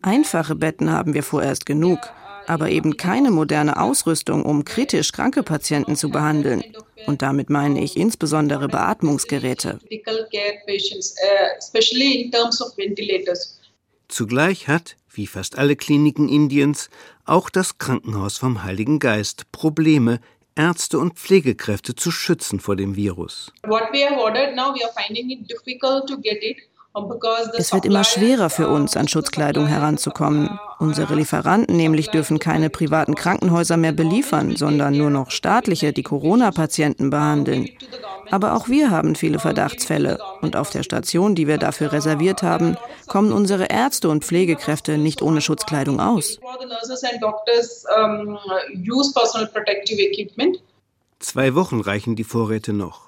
Einfache 0.00 0.54
Betten 0.54 0.92
haben 0.92 1.14
wir 1.14 1.24
vorerst 1.24 1.66
genug, 1.66 1.98
aber 2.46 2.70
eben 2.70 2.96
keine 2.96 3.30
moderne 3.30 3.80
Ausrüstung, 3.80 4.44
um 4.44 4.64
kritisch 4.64 5.12
kranke 5.12 5.42
Patienten 5.42 5.96
zu 5.96 6.08
behandeln. 6.08 6.62
Und 7.06 7.20
damit 7.22 7.50
meine 7.50 7.82
ich 7.82 7.96
insbesondere 7.96 8.68
Beatmungsgeräte. 8.68 9.80
Zugleich 14.08 14.68
hat, 14.68 14.96
wie 15.12 15.26
fast 15.26 15.58
alle 15.58 15.76
Kliniken 15.76 16.28
Indiens, 16.28 16.90
auch 17.24 17.50
das 17.50 17.78
Krankenhaus 17.78 18.38
vom 18.38 18.62
Heiligen 18.62 19.00
Geist 19.00 19.50
Probleme, 19.52 20.20
Ärzte 20.58 20.98
und 20.98 21.14
Pflegekräfte 21.14 21.94
zu 21.94 22.10
schützen 22.10 22.58
vor 22.58 22.74
dem 22.74 22.96
Virus. 22.96 23.52
Es 27.56 27.72
wird 27.72 27.84
immer 27.84 28.02
schwerer 28.02 28.50
für 28.50 28.68
uns, 28.68 28.96
an 28.96 29.08
Schutzkleidung 29.08 29.66
heranzukommen. 29.66 30.58
Unsere 30.78 31.14
Lieferanten 31.14 31.76
nämlich 31.76 32.08
dürfen 32.10 32.38
keine 32.38 32.70
privaten 32.70 33.14
Krankenhäuser 33.14 33.76
mehr 33.76 33.92
beliefern, 33.92 34.56
sondern 34.56 34.96
nur 34.96 35.10
noch 35.10 35.30
staatliche, 35.30 35.92
die 35.92 36.02
Corona-Patienten 36.02 37.10
behandeln. 37.10 37.68
Aber 38.30 38.54
auch 38.54 38.68
wir 38.68 38.90
haben 38.90 39.14
viele 39.14 39.38
Verdachtsfälle. 39.38 40.18
Und 40.42 40.56
auf 40.56 40.70
der 40.70 40.82
Station, 40.82 41.34
die 41.34 41.46
wir 41.46 41.58
dafür 41.58 41.92
reserviert 41.92 42.42
haben, 42.42 42.76
kommen 43.06 43.32
unsere 43.32 43.66
Ärzte 43.66 44.08
und 44.08 44.24
Pflegekräfte 44.24 44.98
nicht 44.98 45.22
ohne 45.22 45.40
Schutzkleidung 45.40 46.00
aus. 46.00 46.38
Zwei 51.20 51.54
Wochen 51.54 51.80
reichen 51.80 52.16
die 52.16 52.24
Vorräte 52.24 52.72
noch. 52.72 53.07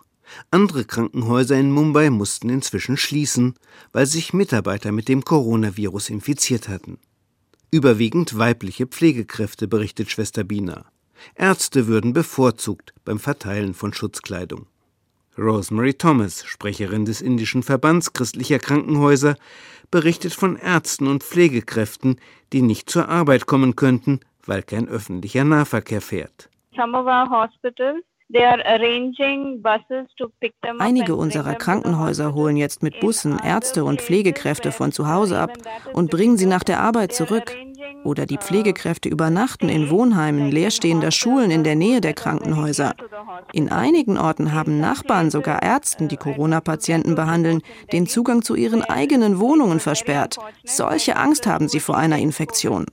Andere 0.51 0.85
Krankenhäuser 0.85 1.57
in 1.57 1.71
Mumbai 1.71 2.11
mussten 2.11 2.49
inzwischen 2.49 2.97
schließen, 2.97 3.55
weil 3.93 4.07
sich 4.07 4.33
Mitarbeiter 4.33 4.93
mit 4.93 5.09
dem 5.09 5.25
Coronavirus 5.25 6.11
infiziert 6.11 6.69
hatten. 6.69 6.99
Überwiegend 7.71 8.37
weibliche 8.37 8.87
Pflegekräfte, 8.87 9.69
berichtet 9.69 10.11
Schwester 10.11 10.45
Bina. 10.45 10.87
Ärzte 11.35 11.87
würden 11.87 12.13
bevorzugt 12.13 12.93
beim 13.05 13.19
Verteilen 13.19 13.75
von 13.75 13.93
Schutzkleidung. 13.93 14.67
Rosemary 15.39 15.95
Thomas, 15.95 16.45
Sprecherin 16.45 17.05
des 17.05 17.21
Indischen 17.21 17.63
Verbands 17.63 18.13
christlicher 18.13 18.59
Krankenhäuser, 18.59 19.37
berichtet 19.91 20.35
von 20.35 20.57
Ärzten 20.57 21.07
und 21.07 21.23
Pflegekräften, 21.23 22.21
die 22.53 22.63
nicht 22.63 22.91
zur 22.91 23.09
Arbeit 23.09 23.47
kommen 23.47 23.77
könnten, 23.77 24.21
weil 24.45 24.63
kein 24.63 24.89
öffentlicher 24.89 25.45
Nahverkehr 25.45 26.01
fährt. 26.01 26.51
Some 26.77 26.97
of 26.97 27.07
our 27.07 27.29
hospitals 27.29 28.05
Einige 30.79 31.17
unserer 31.17 31.55
Krankenhäuser 31.55 32.35
holen 32.35 32.57
jetzt 32.57 32.83
mit 32.83 33.01
Bussen 33.01 33.41
Ärzte 33.45 33.85
und 33.85 34.01
Pflegekräfte 34.01 34.71
von 34.71 34.93
zu 34.93 35.09
Hause 35.09 35.39
ab 35.39 35.53
und 35.93 36.11
bringen 36.11 36.37
sie 36.37 36.47
nach 36.47 36.63
der 36.63 36.81
Arbeit 36.81 37.13
zurück. 37.13 37.57
Oder 38.05 38.27
die 38.27 38.39
Pflegekräfte 38.39 39.09
übernachten 39.09 39.69
in 39.69 39.91
Wohnheimen 39.91 40.51
leerstehender 40.51 41.11
Schulen 41.11 41.51
in 41.51 41.65
der 41.65 41.75
Nähe 41.75 42.01
der 42.01 42.15
Krankenhäuser. 42.15 42.95
In 43.53 43.71
einigen 43.71 44.17
Orten 44.17 44.55
haben 44.55 44.79
Nachbarn 44.81 45.31
sogar 45.31 45.63
Ärzten, 45.63 46.09
die 46.09 46.17
Corona-Patienten 46.17 47.15
behandeln, 47.15 47.63
den 47.93 48.07
Zugang 48.07 48.43
zu 48.43 48.55
ihren 48.55 48.83
eigenen 48.83 49.41
Wohnungen 49.41 49.81
versperrt. 49.81 50.39
Solche 50.65 51.17
Angst 51.17 51.47
haben 51.47 51.69
sie 51.69 51.81
vor 51.81 51.97
einer 51.97 52.19
Infektion. 52.19 52.87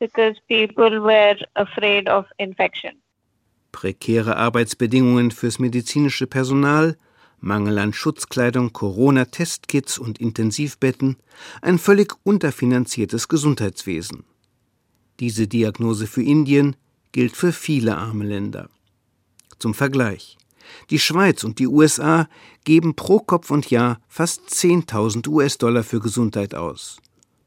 because 0.00 0.36
people 0.48 1.00
were 1.00 1.34
afraid 1.56 2.08
of 2.08 2.26
infection. 2.38 2.92
Prekäre 3.72 4.36
Arbeitsbedingungen 4.36 5.30
fürs 5.30 5.58
medizinische 5.58 6.26
Personal, 6.26 6.96
Mangel 7.40 7.78
an 7.78 7.92
Schutzkleidung, 7.92 8.72
Corona-Testkits 8.72 9.98
und 9.98 10.18
Intensivbetten, 10.18 11.16
ein 11.62 11.78
völlig 11.78 12.14
unterfinanziertes 12.24 13.28
Gesundheitswesen. 13.28 14.24
Diese 15.20 15.46
Diagnose 15.46 16.06
für 16.06 16.22
Indien 16.22 16.76
gilt 17.12 17.36
für 17.36 17.52
viele 17.52 17.96
arme 17.96 18.24
Länder. 18.24 18.68
Zum 19.58 19.74
Vergleich. 19.74 20.36
Die 20.90 20.98
Schweiz 20.98 21.44
und 21.44 21.58
die 21.58 21.66
USA 21.66 22.28
geben 22.64 22.94
pro 22.94 23.20
Kopf 23.20 23.50
und 23.50 23.70
Jahr 23.70 24.00
fast 24.08 24.42
10.000 24.48 25.26
US-Dollar 25.28 25.82
für 25.82 26.00
Gesundheit 26.00 26.54
aus. 26.54 26.98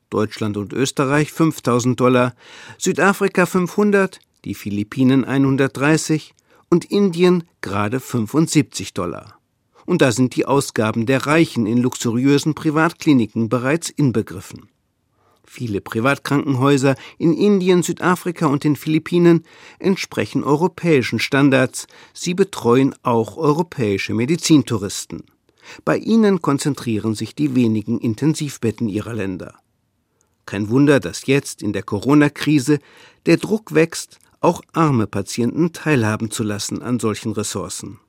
Deutschland 0.09 0.57
und 0.57 0.73
Österreich 0.73 1.29
5.000 1.29 1.95
Dollar, 1.95 2.35
Südafrika 2.77 3.45
500, 3.45 4.19
die 4.45 4.55
Philippinen 4.55 5.25
130 5.25 6.33
und 6.69 6.85
Indien 6.85 7.43
gerade 7.61 7.99
75 7.99 8.93
Dollar. 8.93 9.39
Und 9.85 10.01
da 10.01 10.11
sind 10.11 10.35
die 10.35 10.45
Ausgaben 10.45 11.05
der 11.05 11.25
Reichen 11.25 11.65
in 11.65 11.77
luxuriösen 11.79 12.53
Privatkliniken 12.53 13.49
bereits 13.49 13.89
inbegriffen. 13.89 14.69
Viele 15.45 15.81
Privatkrankenhäuser 15.81 16.95
in 17.17 17.33
Indien, 17.33 17.83
Südafrika 17.83 18.45
und 18.45 18.63
den 18.63 18.77
Philippinen 18.77 19.43
entsprechen 19.79 20.45
europäischen 20.45 21.19
Standards. 21.19 21.87
Sie 22.13 22.33
betreuen 22.33 22.95
auch 23.03 23.35
europäische 23.35 24.13
Medizintouristen. 24.13 25.25
Bei 25.83 25.97
ihnen 25.97 26.41
konzentrieren 26.41 27.15
sich 27.15 27.35
die 27.35 27.53
wenigen 27.53 27.99
Intensivbetten 27.99 28.87
ihrer 28.87 29.13
Länder. 29.13 29.55
Kein 30.45 30.69
Wunder, 30.69 30.99
dass 30.99 31.27
jetzt 31.27 31.61
in 31.61 31.73
der 31.73 31.83
Corona-Krise 31.83 32.79
der 33.25 33.37
Druck 33.37 33.73
wächst, 33.73 34.19
auch 34.41 34.61
arme 34.73 35.05
Patienten 35.05 35.71
teilhaben 35.71 36.31
zu 36.31 36.43
lassen 36.43 36.81
an 36.81 36.99
solchen 36.99 37.31
Ressourcen. 37.31 37.99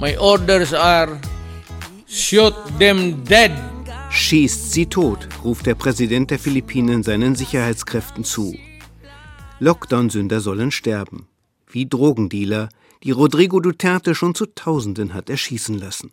My 0.00 0.16
orders 0.16 0.72
are 0.72 1.18
shoot 2.06 2.54
them 2.78 3.24
dead. 3.24 3.50
Schießt 4.10 4.72
sie 4.72 4.86
tot, 4.86 5.28
ruft 5.42 5.66
der 5.66 5.74
Präsident 5.74 6.30
der 6.30 6.38
Philippinen 6.38 7.02
seinen 7.02 7.34
Sicherheitskräften 7.34 8.22
zu. 8.22 8.54
Lockdown-Sünder 9.60 10.40
sollen 10.40 10.70
sterben, 10.70 11.26
wie 11.66 11.86
Drogendealer, 11.86 12.68
die 13.02 13.10
Rodrigo 13.10 13.60
Duterte 13.60 14.14
schon 14.14 14.34
zu 14.34 14.46
Tausenden 14.46 15.14
hat 15.14 15.30
erschießen 15.30 15.76
lassen. 15.78 16.12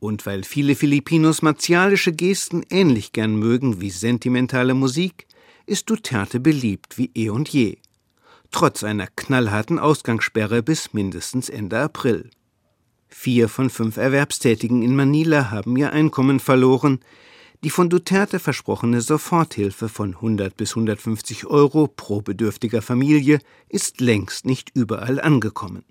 Und 0.00 0.24
weil 0.26 0.44
viele 0.44 0.74
Filipinos 0.74 1.42
martialische 1.42 2.12
Gesten 2.12 2.64
ähnlich 2.70 3.12
gern 3.12 3.36
mögen 3.36 3.80
wie 3.80 3.90
sentimentale 3.90 4.74
Musik, 4.74 5.26
ist 5.66 5.90
Duterte 5.90 6.40
beliebt 6.40 6.96
wie 6.96 7.10
eh 7.14 7.28
und 7.28 7.48
je. 7.48 7.76
Trotz 8.50 8.82
einer 8.82 9.06
knallharten 9.06 9.78
Ausgangssperre 9.78 10.62
bis 10.62 10.94
mindestens 10.94 11.50
Ende 11.50 11.78
April. 11.78 12.30
Vier 13.08 13.48
von 13.48 13.68
fünf 13.68 13.96
Erwerbstätigen 13.98 14.82
in 14.82 14.96
Manila 14.96 15.50
haben 15.50 15.76
ihr 15.76 15.92
Einkommen 15.92 16.40
verloren. 16.40 17.00
Die 17.64 17.70
von 17.70 17.90
Duterte 17.90 18.38
versprochene 18.38 19.00
Soforthilfe 19.00 19.88
von 19.88 20.14
100 20.14 20.56
bis 20.56 20.76
150 20.76 21.46
Euro 21.46 21.88
pro 21.88 22.20
bedürftiger 22.20 22.82
Familie 22.82 23.40
ist 23.68 24.00
längst 24.00 24.46
nicht 24.46 24.70
überall 24.74 25.20
angekommen. 25.20 25.84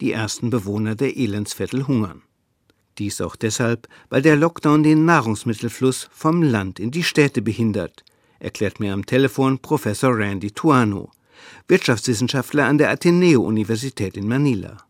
Die 0.00 0.10
ersten 0.10 0.50
Bewohner 0.50 0.96
der 0.96 1.16
Elendsviertel 1.16 1.86
hungern. 1.86 2.22
Dies 2.98 3.20
auch 3.20 3.36
deshalb, 3.36 3.88
weil 4.08 4.22
der 4.22 4.34
Lockdown 4.34 4.82
den 4.82 5.04
Nahrungsmittelfluss 5.04 6.08
vom 6.10 6.42
Land 6.42 6.80
in 6.80 6.90
die 6.90 7.04
Städte 7.04 7.40
behindert, 7.40 8.04
erklärt 8.40 8.80
mir 8.80 8.92
am 8.92 9.06
Telefon 9.06 9.60
Professor 9.60 10.16
Randy 10.16 10.50
Tuano, 10.50 11.10
Wirtschaftswissenschaftler 11.68 12.64
an 12.64 12.78
der 12.78 12.90
Ateneo-Universität 12.90 14.16
in 14.16 14.26
Manila. 14.26 14.85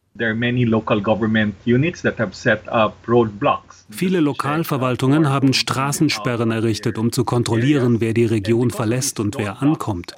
Viele 3.90 4.20
Lokalverwaltungen 4.20 5.28
haben 5.28 5.52
Straßensperren 5.52 6.50
errichtet, 6.50 6.98
um 6.98 7.12
zu 7.12 7.24
kontrollieren, 7.24 8.00
wer 8.00 8.14
die 8.14 8.24
Region 8.24 8.70
verlässt 8.70 9.20
und 9.20 9.38
wer 9.38 9.62
ankommt. 9.62 10.14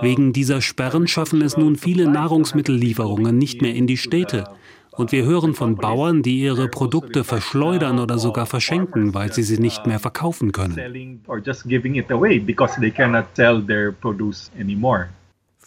Wegen 0.00 0.32
dieser 0.32 0.60
Sperren 0.60 1.06
schaffen 1.06 1.42
es 1.42 1.56
nun 1.56 1.76
viele 1.76 2.10
Nahrungsmittellieferungen 2.10 3.38
nicht 3.38 3.62
mehr 3.62 3.74
in 3.74 3.86
die 3.86 3.96
Städte. 3.96 4.44
Und 4.90 5.10
wir 5.10 5.24
hören 5.24 5.54
von 5.54 5.76
Bauern, 5.76 6.22
die 6.22 6.40
ihre 6.40 6.68
Produkte 6.68 7.24
verschleudern 7.24 7.98
oder 7.98 8.18
sogar 8.18 8.44
verschenken, 8.46 9.14
weil 9.14 9.32
sie 9.32 9.42
sie 9.42 9.58
nicht 9.58 9.86
mehr 9.86 9.98
verkaufen 9.98 10.52
können. 10.52 10.76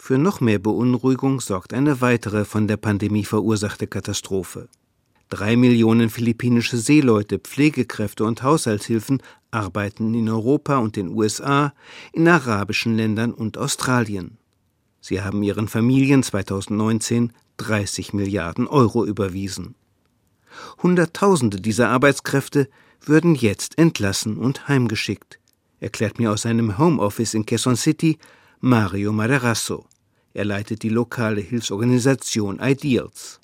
Für 0.06 0.18
noch 0.18 0.40
mehr 0.40 0.60
Beunruhigung 0.60 1.40
sorgt 1.40 1.74
eine 1.74 2.00
weitere 2.00 2.44
von 2.44 2.68
der 2.68 2.76
Pandemie 2.76 3.24
verursachte 3.24 3.88
Katastrophe. 3.88 4.68
Drei 5.30 5.56
Millionen 5.56 6.10
philippinische 6.10 6.76
Seeleute, 6.76 7.40
Pflegekräfte 7.40 8.22
und 8.22 8.44
Haushaltshilfen 8.44 9.20
arbeiten 9.50 10.14
in 10.14 10.28
Europa 10.28 10.76
und 10.76 10.94
den 10.94 11.08
USA, 11.08 11.74
in 12.12 12.28
arabischen 12.28 12.96
Ländern 12.96 13.34
und 13.34 13.58
Australien. 13.58 14.38
Sie 15.00 15.22
haben 15.22 15.42
ihren 15.42 15.66
Familien 15.66 16.22
2019 16.22 17.32
30 17.56 18.12
Milliarden 18.12 18.68
Euro 18.68 19.04
überwiesen. 19.04 19.74
Hunderttausende 20.84 21.60
dieser 21.60 21.88
Arbeitskräfte 21.88 22.68
würden 23.00 23.34
jetzt 23.34 23.76
entlassen 23.76 24.36
und 24.36 24.68
heimgeschickt, 24.68 25.40
erklärt 25.80 26.20
mir 26.20 26.30
aus 26.30 26.42
seinem 26.42 26.78
Homeoffice 26.78 27.34
in 27.34 27.44
Quezon 27.44 27.74
City 27.74 28.18
Mario 28.60 29.10
Maderasso. 29.10 29.84
Er 30.36 30.44
leitet 30.44 30.82
die 30.82 30.90
lokale 30.90 31.40
Hilfsorganisation 31.40 32.60
Ideals. 32.60 33.40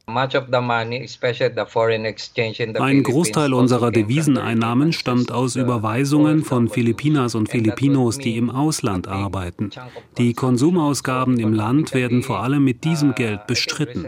Ein 2.81 3.03
Großteil 3.03 3.45
also 3.45 3.57
unserer 3.57 3.91
Deviseneinnahmen 3.91 4.93
stammt 4.93 5.33
aus 5.33 5.57
Überweisungen 5.57 6.45
von 6.45 6.69
Filipinas 6.69 7.35
und 7.35 7.49
Filipinos, 7.49 8.19
die 8.19 8.37
im 8.37 8.51
Ausland 8.51 9.09
arbeiten. 9.09 9.71
Die 10.19 10.35
Konsumausgaben 10.35 11.39
im 11.39 11.53
Land 11.53 11.95
werden 11.95 12.23
vor 12.23 12.41
allem 12.43 12.65
mit 12.65 12.85
diesem 12.85 13.15
Geld 13.15 13.47
bestritten. 13.47 14.07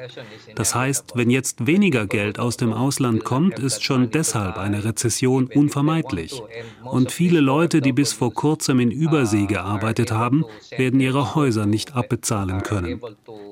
Das 0.54 0.74
heißt, 0.74 1.12
wenn 1.14 1.30
jetzt 1.30 1.66
weniger 1.66 2.06
Geld 2.06 2.38
aus 2.38 2.56
dem 2.56 2.72
Ausland 2.72 3.24
kommt, 3.24 3.58
ist 3.58 3.84
schon 3.84 4.10
deshalb 4.10 4.58
eine 4.58 4.84
Rezession 4.84 5.48
unvermeidlich. 5.54 6.42
Und 6.84 7.12
viele 7.12 7.40
Leute, 7.40 7.80
die 7.80 7.92
bis 7.92 8.12
vor 8.12 8.32
kurzem 8.32 8.80
in 8.80 8.90
Übersee 8.90 9.46
gearbeitet 9.46 10.12
haben, 10.12 10.44
werden 10.76 11.00
ihre 11.00 11.34
Häuser 11.34 11.66
nicht 11.66 11.96
abbezahlen 11.96 12.62
können. 12.62 13.00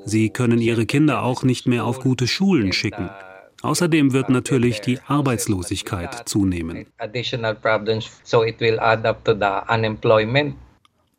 Sie 0.04 0.30
können 0.30 0.58
ihre 0.60 0.86
Kinder 0.86 1.22
auch 1.22 1.42
nicht 1.42 1.66
mehr 1.66 1.84
auf 1.84 2.00
gute 2.00 2.26
Schulen 2.26 2.41
schicken. 2.72 3.08
Außerdem 3.62 4.12
wird 4.12 4.28
natürlich 4.28 4.80
die 4.80 4.98
Arbeitslosigkeit 5.06 6.28
zunehmen. 6.28 6.86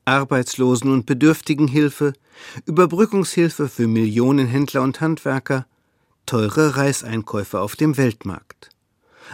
Arbeitslosen- 0.05 0.91
und 0.91 1.05
Bedürftigenhilfe, 1.05 2.13
Überbrückungshilfe 2.65 3.69
für 3.69 3.87
Millionen 3.87 4.47
Händler 4.47 4.81
und 4.81 4.99
Handwerker, 4.99 5.65
teure 6.25 6.75
Reiseinkäufe 6.75 7.59
auf 7.59 7.77
dem 7.77 7.95
Weltmarkt. 7.95 8.69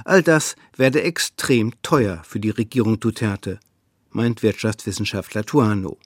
All 0.05 0.21
das 0.21 0.55
werde 0.75 1.01
extrem 1.01 1.73
teuer 1.81 2.21
für 2.23 2.39
die 2.39 2.51
Regierung 2.51 2.99
Duterte, 2.99 3.59
meint 4.11 4.43
Wirtschaftswissenschaftler 4.43 5.43
Tuano. 5.43 5.97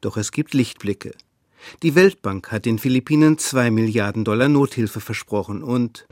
Doch 0.00 0.16
es 0.16 0.32
gibt 0.32 0.54
Lichtblicke. 0.54 1.12
Die 1.82 1.94
Weltbank 1.94 2.50
hat 2.52 2.66
den 2.66 2.78
Philippinen 2.78 3.38
2 3.38 3.70
Milliarden 3.70 4.24
Dollar 4.24 4.48
Nothilfe 4.48 5.00
versprochen 5.00 5.62
und 5.62 6.06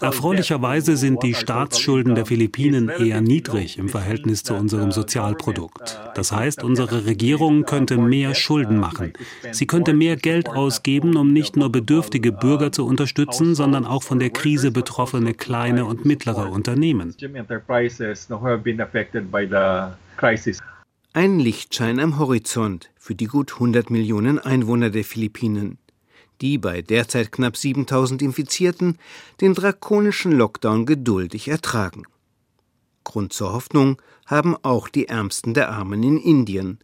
Erfreulicherweise 0.00 0.96
sind 0.96 1.22
die 1.22 1.34
Staatsschulden 1.34 2.14
der 2.14 2.26
Philippinen 2.26 2.88
eher 2.88 3.20
niedrig 3.20 3.78
im 3.78 3.88
Verhältnis 3.88 4.42
zu 4.42 4.54
unserem 4.54 4.92
Sozialprodukt. 4.92 6.00
Das 6.14 6.32
heißt, 6.32 6.62
unsere 6.62 7.06
Regierung 7.06 7.64
könnte 7.64 7.98
mehr 7.98 8.34
Schulden 8.34 8.78
machen. 8.78 9.12
Sie 9.52 9.66
könnte 9.66 9.92
mehr 9.94 10.16
Geld 10.16 10.48
ausgeben, 10.48 11.16
um 11.16 11.32
nicht 11.32 11.56
nur 11.56 11.70
bedürftige 11.70 12.32
Bürger 12.32 12.72
zu 12.72 12.86
unterstützen, 12.86 13.54
sondern 13.54 13.84
auch 13.84 14.02
von 14.02 14.18
der 14.18 14.30
Krise 14.30 14.70
betroffene 14.70 15.34
kleine 15.34 15.84
und 15.84 16.04
mittlere 16.04 16.50
Unternehmen. 16.50 17.14
Ein 21.16 21.38
Lichtschein 21.38 21.98
am 21.98 22.18
Horizont 22.18 22.90
für 22.98 23.14
die 23.14 23.24
gut 23.24 23.54
100 23.54 23.88
Millionen 23.88 24.38
Einwohner 24.38 24.90
der 24.90 25.02
Philippinen, 25.02 25.78
die 26.42 26.58
bei 26.58 26.82
derzeit 26.82 27.32
knapp 27.32 27.56
7000 27.56 28.20
Infizierten 28.20 28.98
den 29.40 29.54
drakonischen 29.54 30.32
Lockdown 30.32 30.84
geduldig 30.84 31.48
ertragen. 31.48 32.02
Grund 33.02 33.32
zur 33.32 33.54
Hoffnung 33.54 33.96
haben 34.26 34.56
auch 34.60 34.90
die 34.90 35.08
Ärmsten 35.08 35.54
der 35.54 35.70
Armen 35.70 36.02
in 36.02 36.18
Indien, 36.18 36.80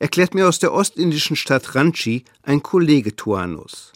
erklärt 0.00 0.34
mir 0.34 0.48
aus 0.48 0.58
der 0.58 0.72
ostindischen 0.72 1.36
Stadt 1.36 1.76
Ranchi 1.76 2.24
ein 2.42 2.64
Kollege 2.64 3.14
Tuanus. 3.14 3.92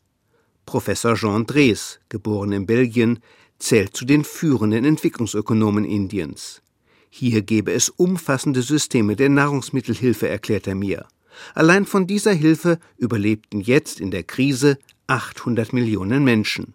Professor 0.66 1.16
Jean 1.16 1.46
Drees, 1.46 1.98
geboren 2.08 2.52
in 2.52 2.64
Belgien, 2.64 3.18
zählt 3.58 3.96
zu 3.96 4.04
den 4.04 4.22
führenden 4.22 4.84
Entwicklungsökonomen 4.84 5.84
Indiens. 5.84 6.62
Hier 7.10 7.42
gebe 7.42 7.72
es 7.72 7.88
umfassende 7.88 8.62
Systeme 8.62 9.16
der 9.16 9.28
Nahrungsmittelhilfe, 9.28 10.28
erklärt 10.28 10.66
er 10.66 10.76
mir. 10.76 11.06
Allein 11.54 11.84
von 11.84 12.06
dieser 12.06 12.32
Hilfe 12.32 12.78
überlebten 12.96 13.60
jetzt 13.60 14.00
in 14.00 14.10
der 14.10 14.22
Krise 14.22 14.78
800 15.08 15.72
Millionen 15.72 16.24
Menschen. 16.24 16.74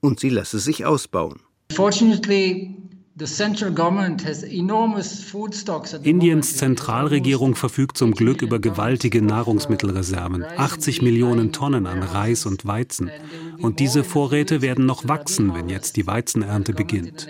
Und 0.00 0.20
sie 0.20 0.30
lasse 0.30 0.58
sich 0.58 0.84
ausbauen. 0.84 1.40
Fortunately, 1.72 2.74
Indiens 6.02 6.56
Zentralregierung 6.56 7.54
verfügt 7.54 7.96
zum 7.96 8.10
Glück 8.10 8.42
über 8.42 8.58
gewaltige 8.58 9.22
Nahrungsmittelreserven, 9.22 10.42
80 10.42 11.00
Millionen 11.00 11.52
Tonnen 11.52 11.86
an 11.86 12.02
Reis 12.02 12.44
und 12.44 12.66
Weizen. 12.66 13.12
Und 13.58 13.78
diese 13.78 14.02
Vorräte 14.02 14.62
werden 14.62 14.84
noch 14.84 15.06
wachsen, 15.06 15.54
wenn 15.54 15.68
jetzt 15.68 15.94
die 15.94 16.08
Weizenernte 16.08 16.72
beginnt. 16.72 17.28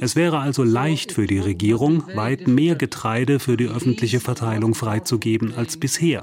Es 0.00 0.16
wäre 0.16 0.38
also 0.38 0.64
leicht 0.64 1.12
für 1.12 1.26
die 1.26 1.40
Regierung, 1.40 2.04
weit 2.14 2.48
mehr 2.48 2.74
Getreide 2.74 3.38
für 3.38 3.58
die 3.58 3.68
öffentliche 3.68 4.20
Verteilung 4.20 4.74
freizugeben 4.74 5.52
als 5.54 5.76
bisher. 5.76 6.22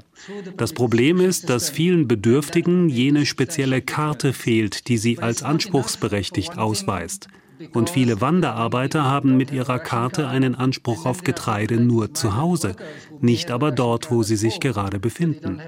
Das 0.58 0.74
Problem 0.74 1.20
ist, 1.20 1.52
dass 1.52 1.70
vielen 1.70 2.08
Bedürftigen 2.08 2.90
jene 2.90 3.28
spezielle 3.28 3.84
Karte 3.84 4.34
fehlt, 4.34 4.88
die 4.88 4.98
sie 4.98 5.20
als 5.20 5.44
anspruchsberechtigt 5.44 6.58
ausweist. 6.58 7.28
Und 7.74 7.90
viele 7.90 8.22
Wanderarbeiter 8.22 9.04
haben 9.04 9.38
mit 9.38 9.52
ihrer 9.52 9.80
Karte 9.80 10.28
einen 10.28 10.56
Anspruch 10.56 11.06
auf 11.06 11.24
Getreide 11.24 11.78
nur 11.78 12.14
zu 12.14 12.36
Hause, 12.36 12.76
nicht 13.22 13.52
aber 13.52 13.72
dort, 13.72 14.12
wo 14.12 14.24
sie 14.24 14.36
sich 14.36 14.60
gerade 14.60 15.00
befinden. 15.00 15.62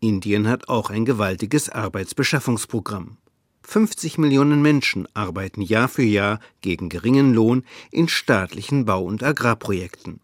Indien 0.00 0.48
hat 0.48 0.68
auch 0.68 0.90
ein 0.90 1.04
gewaltiges 1.04 1.68
Arbeitsbeschaffungsprogramm. 1.68 3.18
50 3.64 4.18
Millionen 4.18 4.60
Menschen 4.60 5.06
arbeiten 5.14 5.62
Jahr 5.62 5.88
für 5.88 6.02
Jahr 6.02 6.40
gegen 6.60 6.88
geringen 6.88 7.32
Lohn 7.32 7.64
in 7.92 8.08
staatlichen 8.08 8.84
Bau- 8.84 9.04
und 9.04 9.22
Agrarprojekten. 9.22 10.20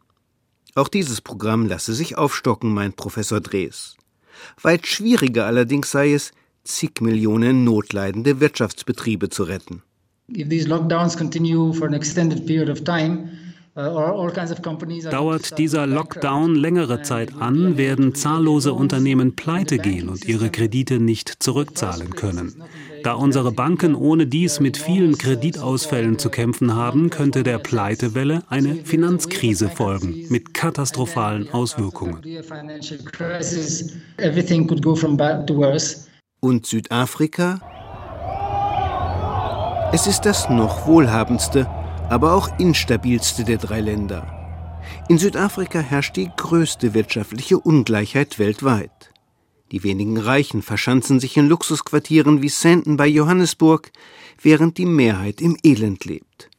Auch 0.75 0.89
dieses 0.89 1.21
Programm 1.21 1.67
lasse 1.67 1.95
sich 1.95 2.19
aufstocken, 2.19 2.75
meint 2.75 2.97
Professor 2.97 3.41
Drees. 3.41 3.97
Weit 4.63 4.87
schwieriger 4.87 5.47
allerdings 5.47 5.91
sei 5.91 6.13
es, 6.13 6.33
zig 6.69 7.01
Millionen 7.01 7.65
notleidende 7.65 8.41
Wirtschaftsbetriebe 8.41 9.31
zu 9.31 9.45
retten. 9.45 9.83
Uh, 13.81 14.29
Dauert 15.09 15.57
dieser 15.57 15.87
Lockdown 15.87 16.57
längere 16.57 17.03
Zeit 17.03 17.37
an, 17.39 17.79
werden 17.79 18.13
zahllose 18.13 18.73
Unternehmen 18.73 19.37
pleite 19.37 19.79
gehen 19.79 20.09
und 20.09 20.25
ihre 20.25 20.51
Kredite 20.51 20.99
nicht 20.99 21.33
zurückzahlen 21.39 22.11
können. 22.11 22.61
Da 23.05 23.13
unsere 23.13 23.53
Banken 23.53 23.95
ohne 23.95 24.27
dies 24.27 24.59
mit 24.59 24.77
vielen 24.77 25.17
Kreditausfällen 25.17 26.19
zu 26.19 26.29
kämpfen 26.29 26.75
haben, 26.75 27.11
könnte 27.11 27.45
der 27.45 27.59
Pleitewelle 27.59 28.43
eine 28.49 28.75
Finanzkrise 28.75 29.69
folgen 29.69 30.27
mit 30.29 30.55
katastrophalen 30.55 31.49
Auswirkungen. 31.53 32.21
Und 36.41 36.67
Südafrika? 36.67 37.61
Es 39.93 40.07
ist 40.07 40.21
das 40.21 40.49
noch 40.49 40.87
wohlhabendste, 40.87 41.67
aber 42.09 42.33
auch 42.35 42.61
instabilste 42.61 43.43
der 43.43 43.59
drei 43.59 43.81
Länder. 43.81 44.25
In 45.09 45.19
Südafrika 45.19 45.81
herrscht 45.81 46.15
die 46.15 46.31
größte 46.37 46.95
wirtschaftliche 46.95 47.59
Ungleichheit 47.59 48.39
weltweit. 48.39 49.11
Die 49.73 49.83
wenigen 49.83 50.17
Reichen 50.17 50.63
verschanzen 50.63 51.19
sich 51.19 51.37
in 51.37 51.49
Luxusquartieren 51.49 52.41
wie 52.41 52.51
Sandton 52.51 52.97
bei 52.97 53.09
Johannesburg, 53.09 53.91
während 54.41 54.79
die 54.79 54.87
Mehrheit 54.87 55.41
im 55.41 55.57
Elend 55.65 56.05
lebt. 56.05 56.51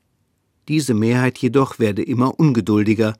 Diese 0.68 0.94
Mehrheit 0.94 1.38
jedoch 1.38 1.80
werde 1.80 2.04
immer 2.04 2.38
ungeduldiger, 2.38 3.16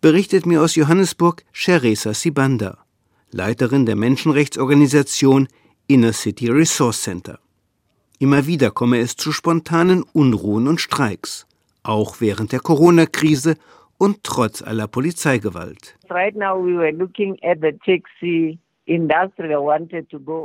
berichtet 0.00 0.44
mir 0.44 0.60
aus 0.60 0.74
Johannesburg 0.74 1.44
Sheresa 1.52 2.14
Sibanda, 2.14 2.78
Leiterin 3.30 3.86
der 3.86 3.94
Menschenrechtsorganisation 3.94 5.46
Inner 5.90 6.12
City 6.12 6.48
Resource 6.48 7.02
Center. 7.02 7.40
Immer 8.20 8.46
wieder 8.46 8.70
komme 8.70 8.98
es 8.98 9.16
zu 9.16 9.32
spontanen 9.32 10.04
Unruhen 10.12 10.68
und 10.68 10.80
Streiks, 10.80 11.48
auch 11.82 12.20
während 12.20 12.52
der 12.52 12.60
Corona-Krise 12.60 13.56
und 13.98 14.22
trotz 14.22 14.62
aller 14.62 14.86
Polizeigewalt. 14.86 15.98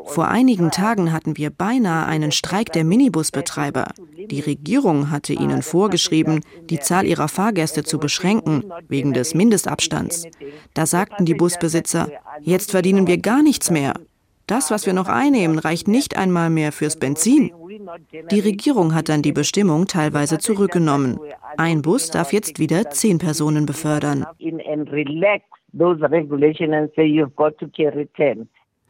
Vor 0.08 0.28
einigen 0.28 0.72
Tagen 0.72 1.14
hatten 1.14 1.38
wir 1.38 1.50
beinahe 1.52 2.08
einen 2.08 2.32
Streik 2.32 2.72
der 2.74 2.84
Minibusbetreiber. 2.84 3.90
Die 4.18 4.40
Regierung 4.40 5.12
hatte 5.12 5.34
ihnen 5.34 5.62
vorgeschrieben, 5.62 6.42
die 6.72 6.80
Zahl 6.80 7.06
ihrer 7.06 7.28
Fahrgäste 7.28 7.84
zu 7.84 8.00
beschränken, 8.00 8.64
wegen 8.88 9.14
des 9.14 9.36
Mindestabstands. 9.36 10.26
Da 10.74 10.88
sagten 10.88 11.26
die 11.26 11.36
Busbesitzer, 11.36 12.10
jetzt 12.42 12.72
verdienen 12.72 13.06
wir 13.06 13.20
gar 13.20 13.44
nichts 13.44 13.70
mehr. 13.70 13.94
Das, 14.48 14.70
was 14.72 14.86
wir 14.86 14.94
noch 14.94 15.08
einnehmen, 15.08 15.60
reicht 15.60 15.88
nicht 15.88 16.18
einmal 16.18 16.50
mehr 16.50 16.72
fürs 16.72 16.98
Benzin. 16.98 17.52
Die 18.32 18.40
Regierung 18.40 18.94
hat 18.94 19.10
dann 19.10 19.22
die 19.22 19.32
Bestimmung 19.32 19.88
teilweise 19.88 20.38
zurückgenommen. 20.38 21.20
Ein 21.58 21.82
Bus 21.82 22.10
darf 22.10 22.34
jetzt 22.34 22.60
wieder 22.60 22.90
zehn 22.90 23.18
Personen 23.18 23.66
befördern. 23.66 24.26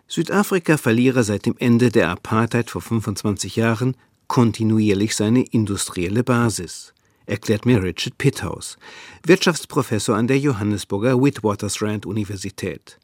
Südafrika 0.07 0.77
verliere 0.77 1.23
seit 1.23 1.45
dem 1.45 1.55
Ende 1.57 1.89
der 1.89 2.09
Apartheid 2.09 2.69
vor 2.69 2.81
25 2.81 3.55
Jahren 3.55 3.95
kontinuierlich 4.27 5.15
seine 5.15 5.43
industrielle 5.43 6.23
Basis, 6.23 6.93
erklärt 7.25 7.65
mir 7.65 7.81
Richard 7.81 8.17
Pitthaus, 8.17 8.77
Wirtschaftsprofessor 9.25 10.15
an 10.15 10.27
der 10.27 10.37
Johannesburger 10.37 11.21
Witwatersrand 11.21 12.05
Universität. 12.05 12.99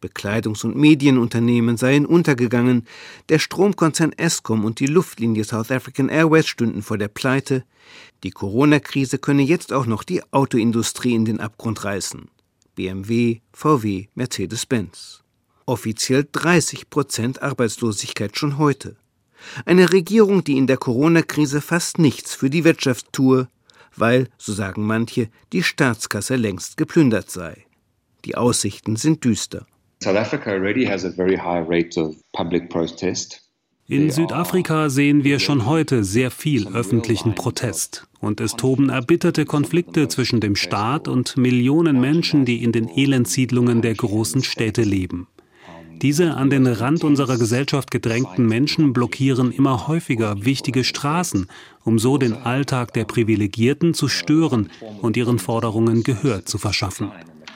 Bekleidungs- 0.00 0.64
und 0.64 0.76
Medienunternehmen 0.76 1.76
seien 1.76 2.06
untergegangen, 2.06 2.86
der 3.28 3.38
Stromkonzern 3.38 4.12
Eskom 4.12 4.64
und 4.64 4.80
die 4.80 4.86
Luftlinie 4.86 5.44
South 5.44 5.70
African 5.70 6.08
Airways 6.08 6.46
stünden 6.46 6.82
vor 6.82 6.98
der 6.98 7.08
Pleite, 7.08 7.64
die 8.22 8.30
Corona-Krise 8.30 9.18
könne 9.18 9.42
jetzt 9.42 9.72
auch 9.72 9.86
noch 9.86 10.02
die 10.02 10.22
Autoindustrie 10.32 11.14
in 11.14 11.24
den 11.24 11.40
Abgrund 11.40 11.84
reißen. 11.84 12.28
BMW, 12.74 13.40
VW, 13.52 14.06
Mercedes-Benz. 14.14 15.22
Offiziell 15.66 16.26
30 16.30 16.90
Prozent 16.90 17.42
Arbeitslosigkeit 17.42 18.36
schon 18.36 18.58
heute. 18.58 18.96
Eine 19.64 19.92
Regierung, 19.92 20.44
die 20.44 20.56
in 20.56 20.66
der 20.66 20.76
Corona-Krise 20.76 21.60
fast 21.60 21.98
nichts 21.98 22.34
für 22.34 22.50
die 22.50 22.64
Wirtschaft 22.64 23.12
tue, 23.12 23.48
weil, 23.96 24.28
so 24.38 24.52
sagen 24.52 24.86
manche, 24.86 25.30
die 25.52 25.62
Staatskasse 25.62 26.36
längst 26.36 26.76
geplündert 26.76 27.30
sei. 27.30 27.66
Die 28.24 28.36
Aussichten 28.36 28.96
sind 28.96 29.24
düster. 29.24 29.66
South 30.02 30.16
Africa 30.16 30.50
already 30.50 30.86
has 30.86 31.04
a 31.04 31.10
very 31.10 31.36
high 31.36 31.60
rate 31.60 32.00
of 32.00 32.14
public 32.32 32.70
protest. 32.70 33.42
In 33.86 34.10
Südafrika 34.10 34.88
sehen 34.88 35.24
wir 35.24 35.40
schon 35.40 35.66
heute 35.66 36.04
sehr 36.04 36.30
viel 36.30 36.68
öffentlichen 36.68 37.34
Protest. 37.34 38.06
Und 38.20 38.40
es 38.40 38.52
toben 38.52 38.88
erbitterte 38.88 39.44
Konflikte 39.44 40.08
zwischen 40.08 40.40
dem 40.40 40.56
Staat 40.56 41.08
und 41.08 41.36
Millionen 41.36 42.00
Menschen, 42.00 42.44
die 42.44 42.62
in 42.62 42.72
den 42.72 42.88
Elendsiedlungen 42.88 43.82
der 43.82 43.94
großen 43.94 44.42
Städte 44.42 44.82
leben. 44.82 45.26
Diese 46.00 46.34
an 46.34 46.48
den 46.48 46.66
Rand 46.66 47.04
unserer 47.04 47.36
Gesellschaft 47.36 47.90
gedrängten 47.90 48.46
Menschen 48.46 48.94
blockieren 48.94 49.52
immer 49.52 49.86
häufiger 49.86 50.46
wichtige 50.46 50.82
Straßen, 50.82 51.46
um 51.84 51.98
so 51.98 52.16
den 52.16 52.32
Alltag 52.32 52.94
der 52.94 53.04
Privilegierten 53.04 53.92
zu 53.92 54.08
stören 54.08 54.70
und 55.02 55.18
ihren 55.18 55.38
Forderungen 55.38 56.04
Gehör 56.04 56.46
zu 56.46 56.56
verschaffen. 56.56 57.10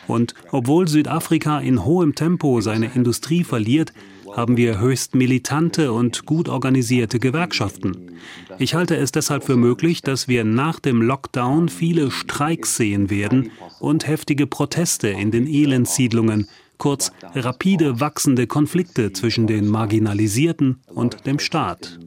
Und 0.06 0.34
obwohl 0.50 0.88
Südafrika 0.88 1.60
in 1.60 1.84
hohem 1.84 2.14
Tempo 2.14 2.60
seine 2.60 2.90
Industrie 2.94 3.44
verliert, 3.44 3.92
haben 4.36 4.56
wir 4.56 4.80
höchst 4.80 5.14
militante 5.14 5.92
und 5.92 6.26
gut 6.26 6.48
organisierte 6.48 7.18
Gewerkschaften. 7.18 8.18
Ich 8.58 8.74
halte 8.74 8.96
es 8.96 9.12
deshalb 9.12 9.44
für 9.44 9.56
möglich, 9.56 10.02
dass 10.02 10.28
wir 10.28 10.44
nach 10.44 10.80
dem 10.80 11.02
Lockdown 11.02 11.68
viele 11.68 12.10
Streiks 12.10 12.76
sehen 12.76 13.10
werden 13.10 13.50
und 13.78 14.06
heftige 14.06 14.46
Proteste 14.46 15.08
in 15.08 15.30
den 15.30 15.46
Elendsiedlungen, 15.46 16.48
kurz 16.78 17.12
rapide 17.34 18.00
wachsende 18.00 18.46
Konflikte 18.46 19.12
zwischen 19.12 19.46
den 19.46 19.68
Marginalisierten 19.68 20.80
und 20.88 21.26
dem 21.26 21.38
Staat. 21.38 21.98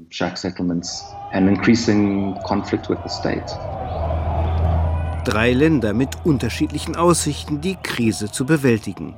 Drei 5.27 5.51
Länder 5.51 5.93
mit 5.93 6.25
unterschiedlichen 6.25 6.95
Aussichten, 6.95 7.59
die 7.59 7.75
Krise 7.75 8.31
zu 8.31 8.45
bewältigen. 8.45 9.17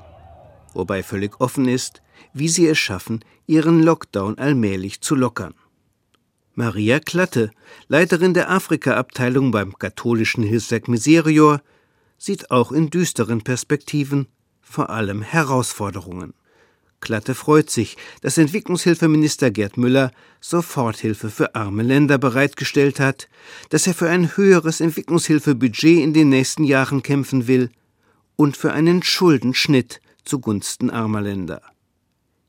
Wobei 0.74 1.04
völlig 1.04 1.40
offen 1.40 1.68
ist, 1.68 2.02
wie 2.34 2.50
sie 2.50 2.66
es 2.66 2.80
schaffen, 2.80 3.24
ihren 3.46 3.84
Lockdown 3.84 4.40
allmählich 4.40 5.02
zu 5.02 5.14
lockern. 5.14 5.54
Maria 6.56 7.00
Klatte, 7.00 7.52
Leiterin 7.90 8.34
der 8.34 8.50
Afrika-Abteilung 8.50 9.52
beim 9.52 9.78
katholischen 9.78 10.42
Hilfswerk 10.42 10.88
Miserior, 10.88 11.62
sieht 12.18 12.50
auch 12.50 12.72
in 12.72 12.90
düsteren 12.90 13.44
Perspektiven 13.44 14.30
vor 14.62 14.90
allem 14.90 15.22
Herausforderungen. 15.22 16.34
Klatte 17.02 17.34
freut 17.34 17.70
sich, 17.70 17.98
dass 18.22 18.38
Entwicklungshilfeminister 18.38 19.52
Gerd 19.52 19.78
Müller 19.78 20.12
Soforthilfe 20.42 21.30
für 21.30 21.56
arme 21.56 21.84
Länder 21.84 22.18
bereitgestellt 22.18 23.00
hat, 23.00 23.30
dass 23.70 23.88
er 23.88 23.94
für 23.94 24.10
ein 24.10 24.36
höheres 24.36 24.82
Entwicklungshilfebudget 24.82 26.00
in 26.00 26.14
den 26.14 26.30
nächsten 26.30 26.64
Jahren 26.64 27.02
kämpfen 27.02 27.48
will 27.48 27.70
und 28.36 28.58
für 28.58 28.74
einen 28.74 29.04
Schuldenschnitt 29.04 30.02
zugunsten 30.26 30.90
armer 30.90 31.22
Länder. 31.22 31.62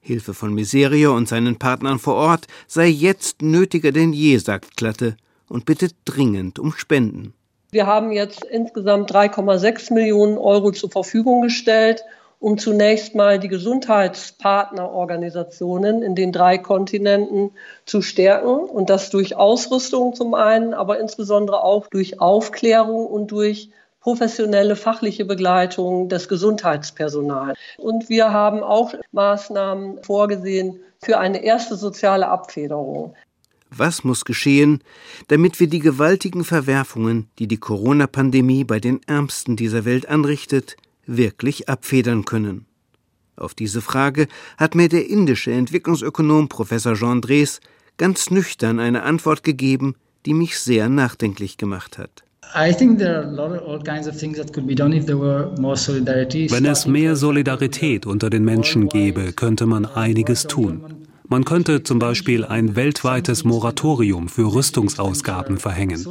Hilfe 0.01 0.35
von 0.35 0.55
Miserio 0.55 1.15
und 1.15 1.29
seinen 1.29 1.59
Partnern 1.59 1.99
vor 1.99 2.15
Ort 2.15 2.47
sei 2.67 2.87
jetzt 2.87 3.43
nötiger 3.43 3.93
denn 3.93 4.13
je, 4.13 4.39
sagt 4.39 4.77
Klatte 4.77 5.17
und 5.49 5.67
bittet 5.67 5.95
dringend 6.05 6.59
um 6.59 6.73
Spenden. 6.73 7.35
Wir 7.71 7.87
haben 7.87 8.11
jetzt 8.11 8.45
insgesamt 8.45 9.13
3,6 9.13 9.93
Millionen 9.95 10.39
Euro 10.39 10.73
zur 10.73 10.91
Verfügung 10.91 11.43
gestellt 11.43 12.03
um 12.41 12.59
zunächst 12.59 13.15
mal 13.15 13.39
die 13.39 13.47
Gesundheitspartnerorganisationen 13.49 16.03
in 16.03 16.17
den 16.17 16.33
drei 16.33 16.59
Kontinenten 16.59 17.53
zu 17.85 18.03
stärken 18.03 18.65
und 18.65 18.91
das 18.91 19.11
durch 19.11 19.37
Ausrüstung 19.37 20.15
zum 20.15 20.35
einen, 20.35 20.75
aber 20.75 20.99
insbesondere 20.99 21.63
auch 21.63 21.87
durch 21.87 22.19
Aufklärung 22.19 23.07
und 23.07 23.31
durch 23.31 23.71
professionelle 24.01 24.75
fachliche 24.75 25.27
Begleitung 25.27 26.09
des 26.09 26.29
Gesundheitspersonals. 26.29 27.59
Und 27.77 28.09
wir 28.09 28.33
haben 28.33 28.63
auch 28.63 28.95
Maßnahmen 29.13 30.03
vorgesehen 30.03 30.81
für 30.99 31.19
eine 31.19 31.45
erste 31.45 31.77
soziale 31.77 32.29
Abfederung. 32.29 33.15
Was 33.69 34.03
muss 34.03 34.25
geschehen, 34.25 34.83
damit 35.29 35.61
wir 35.61 35.69
die 35.69 35.79
gewaltigen 35.79 36.45
Verwerfungen, 36.45 37.31
die 37.39 37.47
die 37.47 37.59
Corona-Pandemie 37.59 38.65
bei 38.65 38.81
den 38.81 39.01
Ärmsten 39.07 39.57
dieser 39.57 39.85
Welt 39.85 40.09
anrichtet, 40.09 40.77
wirklich 41.07 41.69
abfedern 41.69 42.25
können? 42.25 42.67
Auf 43.37 43.55
diese 43.55 43.81
Frage 43.81 44.29
hat 44.59 44.75
mir 44.75 44.89
der 44.89 45.09
indische 45.09 45.53
Entwicklungsökonom 45.53 46.49
Professor 46.49 46.95
Jean 46.95 47.21
Drees 47.21 47.61
ganz 47.97 48.31
nüchtern 48.31 48.79
eine 48.79 49.03
Antwort 49.03 49.43
gegeben, 49.43 49.95
die 50.27 50.35
mich 50.35 50.59
sehr 50.59 50.89
nachdenklich 50.89 51.57
gemacht 51.57 51.99
hat. 51.99 52.25
Wenn 56.51 56.65
es 56.67 56.87
mehr 56.87 57.17
Solidarität 57.17 58.07
unter 58.07 58.31
den 58.31 58.45
Menschen 58.45 58.89
gäbe, 58.89 59.33
könnte 59.33 59.67
man 59.67 59.87
einiges 59.87 60.43
tun. 60.45 61.00
Man 61.33 61.45
könnte 61.45 61.85
zum 61.85 62.01
Beispiel 62.01 62.45
ein 62.45 62.75
weltweites 62.75 63.45
Moratorium 63.45 64.29
für 64.29 64.53
Rüstungsausgaben 64.53 65.59
verhängen. 65.59 66.05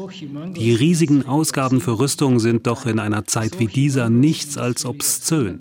Die 0.55 0.73
riesigen 0.73 1.27
Ausgaben 1.27 1.81
für 1.81 1.99
Rüstung 1.99 2.39
sind 2.39 2.65
doch 2.67 2.85
in 2.85 2.99
einer 2.99 3.25
Zeit 3.25 3.59
wie 3.59 3.67
dieser 3.67 4.09
nichts 4.09 4.57
als 4.57 4.85
obszön. 4.85 5.59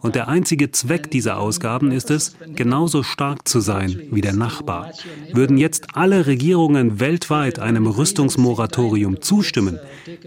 Und 0.00 0.16
der 0.16 0.26
einzige 0.26 0.72
Zweck 0.72 1.12
dieser 1.12 1.38
Ausgaben 1.38 1.92
ist 1.92 2.10
es, 2.10 2.34
genauso 2.56 3.04
stark 3.04 3.46
zu 3.46 3.60
sein 3.60 4.00
wie 4.10 4.20
der 4.20 4.32
Nachbar. 4.32 4.92
Würden 5.32 5.58
jetzt 5.58 5.94
alle 5.94 6.26
Regierungen 6.26 6.98
weltweit 6.98 7.60
einem 7.60 7.86
Rüstungsmoratorium 7.86 9.22
zustimmen, 9.22 9.78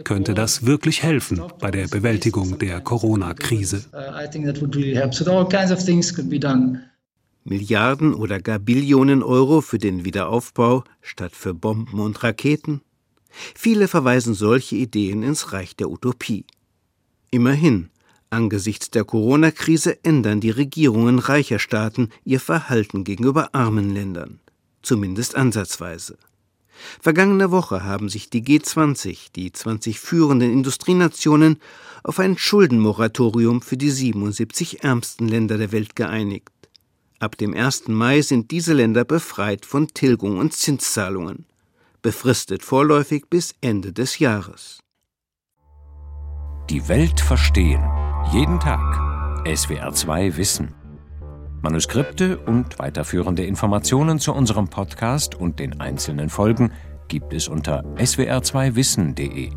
könnte 0.05 0.33
das 0.33 0.65
wirklich 0.65 1.03
helfen 1.03 1.41
bei 1.59 1.71
der 1.71 1.89
Bewältigung 1.89 2.57
der 2.57 2.79
Corona-Krise. 2.79 3.83
Milliarden 7.43 8.13
oder 8.13 8.39
gar 8.39 8.59
Billionen 8.59 9.23
Euro 9.23 9.61
für 9.61 9.79
den 9.79 10.05
Wiederaufbau 10.05 10.83
statt 11.01 11.35
für 11.35 11.53
Bomben 11.53 11.99
und 11.99 12.21
Raketen? 12.23 12.81
Viele 13.55 13.87
verweisen 13.87 14.33
solche 14.33 14.75
Ideen 14.75 15.23
ins 15.23 15.51
Reich 15.51 15.75
der 15.75 15.89
Utopie. 15.89 16.45
Immerhin, 17.31 17.89
angesichts 18.29 18.91
der 18.91 19.05
Corona-Krise 19.05 20.03
ändern 20.03 20.39
die 20.41 20.51
Regierungen 20.51 21.17
reicher 21.17 21.57
Staaten 21.57 22.09
ihr 22.25 22.39
Verhalten 22.39 23.03
gegenüber 23.03 23.55
armen 23.55 23.89
Ländern, 23.89 24.39
zumindest 24.83 25.35
ansatzweise. 25.35 26.17
Vergangene 26.99 27.51
Woche 27.51 27.83
haben 27.83 28.09
sich 28.09 28.29
die 28.29 28.43
G20, 28.43 29.31
die 29.35 29.51
20 29.51 29.99
führenden 29.99 30.51
Industrienationen, 30.51 31.57
auf 32.03 32.19
ein 32.19 32.37
Schuldenmoratorium 32.37 33.61
für 33.61 33.77
die 33.77 33.91
77 33.91 34.83
ärmsten 34.83 35.27
Länder 35.27 35.57
der 35.57 35.71
Welt 35.71 35.95
geeinigt. 35.95 36.49
Ab 37.21 37.37
dem 37.37 37.53
1. 37.53 37.87
Mai 37.87 38.23
sind 38.23 38.49
diese 38.49 38.73
Länder 38.73 39.05
befreit 39.05 39.67
von 39.67 39.87
Tilgung 39.89 40.39
und 40.39 40.53
Zinszahlungen, 40.53 41.45
befristet 42.01 42.63
vorläufig 42.63 43.25
bis 43.29 43.53
Ende 43.61 43.93
des 43.93 44.17
Jahres. 44.17 44.79
Die 46.71 46.87
Welt 46.89 47.19
verstehen. 47.19 47.83
Jeden 48.33 48.59
Tag. 48.59 48.81
SWR2 49.45 50.35
Wissen. 50.35 50.73
Manuskripte 51.61 52.39
und 52.39 52.79
weiterführende 52.79 53.45
Informationen 53.45 54.17
zu 54.17 54.33
unserem 54.33 54.67
Podcast 54.67 55.35
und 55.35 55.59
den 55.59 55.79
einzelnen 55.79 56.27
Folgen 56.27 56.71
gibt 57.07 57.33
es 57.33 57.47
unter 57.47 57.83
swr2wissen.de. 57.97 59.51